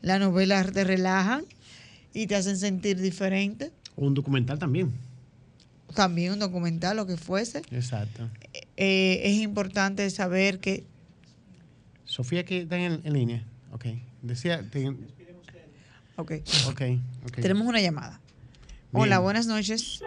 [0.00, 1.44] Las novelas te relajan
[2.22, 3.70] y te hacen sentir diferente.
[3.96, 4.92] Un documental también.
[5.94, 7.58] También un documental, lo que fuese.
[7.70, 8.28] Exacto.
[8.76, 10.84] Eh, es importante saber que
[12.04, 13.44] Sofía, que está en, en línea.
[13.72, 13.86] Ok.
[14.22, 14.62] Decía.
[14.70, 14.88] te-
[16.16, 16.32] Ok.
[16.68, 16.82] ok.
[17.26, 17.32] ok.
[17.40, 18.18] Tenemos una llamada.
[18.92, 20.02] Hola, buenas noches.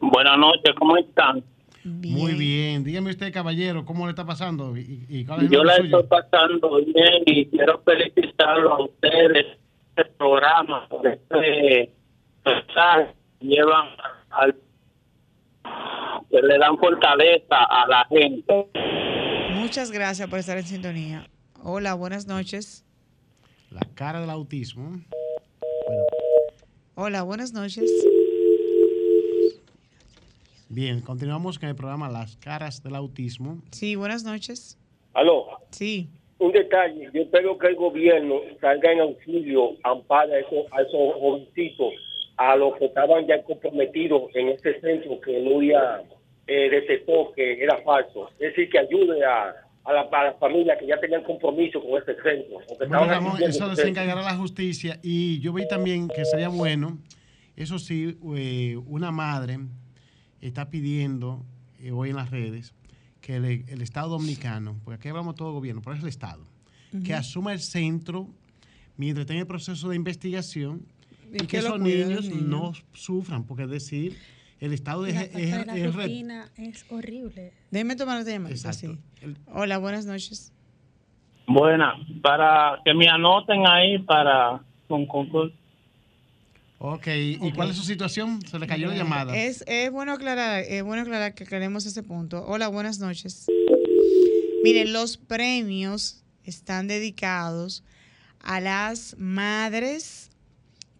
[0.00, 1.44] Buenas noches, ¿cómo están?
[1.84, 2.82] Muy bien.
[2.82, 4.76] Dígame usted, caballero, ¿cómo le está pasando?
[4.76, 6.00] ¿Y, y cuál es el Yo la suyo?
[6.00, 9.58] estoy pasando bien y quiero felicitarlo a ustedes,
[9.96, 11.94] este programa, por este
[12.44, 13.88] mensaje llevan
[14.30, 14.54] al
[16.30, 18.70] que le dan fortaleza a la gente.
[19.52, 21.28] Muchas gracias por estar en sintonía.
[21.62, 22.84] Hola, buenas noches.
[23.70, 25.00] La cara del autismo.
[26.96, 27.90] Hola, buenas noches.
[30.68, 33.62] Bien, continuamos con el programa Las caras del autismo.
[33.70, 34.76] Sí, buenas noches.
[35.12, 35.46] Aló.
[35.70, 36.10] Sí.
[36.44, 41.14] Un detalle, yo espero que el gobierno salga en auxilio, ampara a esos, a esos
[41.14, 41.94] jovencitos,
[42.36, 46.02] a los que estaban ya comprometidos en este centro que Nuria
[46.46, 48.28] eh, detectó que era falso.
[48.38, 51.98] Es decir, que ayude a, a la, a la familia que ya tenían compromiso con
[51.98, 52.58] este centro.
[52.78, 54.02] Bueno, Ramón, eso a se este centro.
[54.02, 56.98] encargará la justicia y yo vi también que sería bueno,
[57.56, 59.60] eso sí, eh, una madre
[60.42, 61.40] está pidiendo
[61.80, 62.74] eh, hoy en las redes
[63.24, 66.44] que el, el Estado Dominicano, porque aquí hablamos todo gobierno, pero es el Estado,
[67.04, 68.28] que asuma el centro
[68.96, 70.82] mientras en el proceso de investigación
[71.32, 74.16] Y y, que esos niños, no sufran, porque es decir,
[74.60, 77.52] el Estado es, La es- de la es rutina es horrible.
[77.70, 78.24] Déjeme tomar.
[78.28, 78.98] Exacto.
[79.22, 79.34] sí.
[79.52, 80.52] Hola, buenas noches.
[81.46, 85.54] Buena, para que me anoten ahí para con concurso.
[86.86, 88.42] Ok, ¿y cuál es su situación?
[88.46, 89.34] Se le cayó la llamada.
[89.34, 92.44] Es, es bueno aclarar, es bueno aclarar que aclaremos ese punto.
[92.46, 93.46] Hola, buenas noches.
[94.62, 97.84] Miren, los premios están dedicados
[98.38, 100.28] a las madres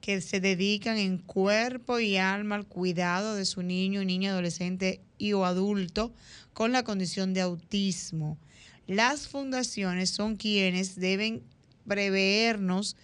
[0.00, 5.34] que se dedican en cuerpo y alma al cuidado de su niño, niña, adolescente y
[5.34, 6.14] o adulto
[6.54, 8.38] con la condición de autismo.
[8.86, 11.42] Las fundaciones son quienes deben
[11.86, 12.96] prevernos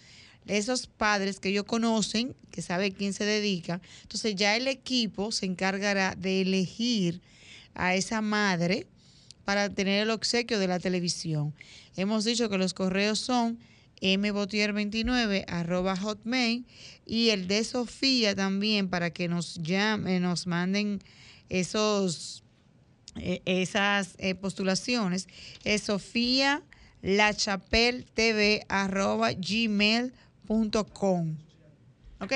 [0.47, 3.81] esos padres que ellos conocen, que sabe quién se dedica.
[4.03, 7.21] Entonces ya el equipo se encargará de elegir
[7.73, 8.87] a esa madre
[9.45, 11.53] para tener el obsequio de la televisión.
[11.95, 13.59] Hemos dicho que los correos son
[14.01, 16.65] mbotier29 arroba hotmail
[17.05, 21.01] y el de Sofía también para que nos llamen, nos manden
[21.49, 22.43] esos
[23.15, 25.27] eh, esas eh, postulaciones
[25.65, 26.63] es Sofía
[27.01, 29.33] lachapel tv arroba
[30.59, 31.35] gmail.com
[32.19, 32.33] ok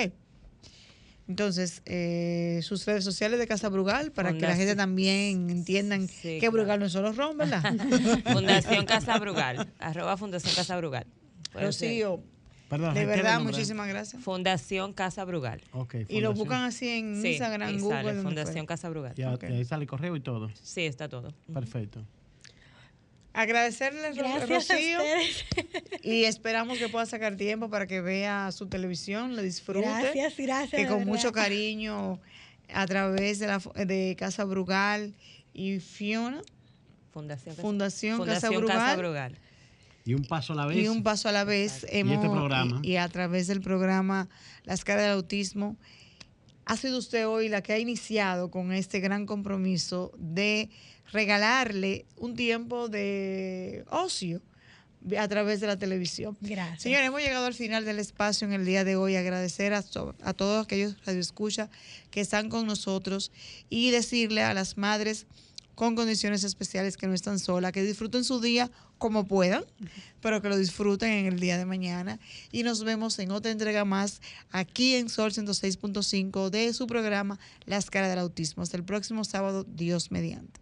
[1.27, 6.07] entonces eh, sus redes sociales de Casa Brugal para que la Fundación- gente también entiendan
[6.07, 6.51] Sí, que claro.
[6.53, 7.63] Brugal no es solo ron, ¿verdad?
[8.31, 11.07] Fundación Casa Brugal, arroba Fundación Casa Brugal.
[11.53, 12.21] Rocío,
[12.69, 14.21] Perdón, de verdad, muchísimas gracias.
[14.23, 15.61] Fundación Casa Brugal.
[15.71, 18.03] Ok, Y lo buscan así en Sí, Instagram, ahí Google.
[18.03, 18.67] sale, Fundación fuera.
[18.67, 19.15] Casa Brugal.
[19.15, 19.43] Ya, Ok.
[19.45, 20.51] ahí sale el correo y todo.
[20.61, 21.29] Sí, está todo.
[21.51, 22.05] Perfecto.
[23.35, 24.15] Agradecerle, Ro-
[24.47, 24.97] Gracias a Rocío.
[24.99, 25.45] ustedes.
[26.03, 29.81] Y esperamos que pueda sacar tiempo para que vea su televisión, lo disfrute.
[29.87, 30.81] Gracias, gracias.
[30.81, 31.11] que con verdad.
[31.13, 32.19] mucho cariño
[32.73, 35.13] a través de, la, de Casa Brugal
[35.53, 36.41] y Fiona,
[37.11, 39.39] Fundación, Casa- Fundación, Casa Fundación Brugal, Casa Brugal.
[40.05, 40.77] Y un paso a la vez.
[40.77, 42.79] y un paso a la vez Y hemos este programa.
[42.83, 44.29] y, y a través del programa
[44.63, 45.77] Las caras del autismo
[46.65, 50.69] ha sido usted hoy la que ha iniciado con este gran compromiso de
[51.15, 54.41] regalarle un tiempo de ocio
[55.19, 56.35] a través de la televisión.
[56.41, 56.81] Gracias.
[56.81, 59.15] Señores, hemos llegado al final del espacio en el día de hoy.
[59.15, 61.69] Agradecer a, to- a todos aquellos radioescuchas
[62.11, 63.31] que están con nosotros
[63.69, 65.27] y decirle a las madres
[65.75, 69.63] con condiciones especiales que no están solas, que disfruten su día como puedan,
[70.21, 72.17] pero que lo disfruten en el día de mañana.
[72.51, 77.89] Y nos vemos en otra entrega más aquí en Sol 106.5 de su programa Las
[77.91, 78.63] caras del autismo.
[78.63, 80.61] Hasta el próximo sábado, Dios mediante.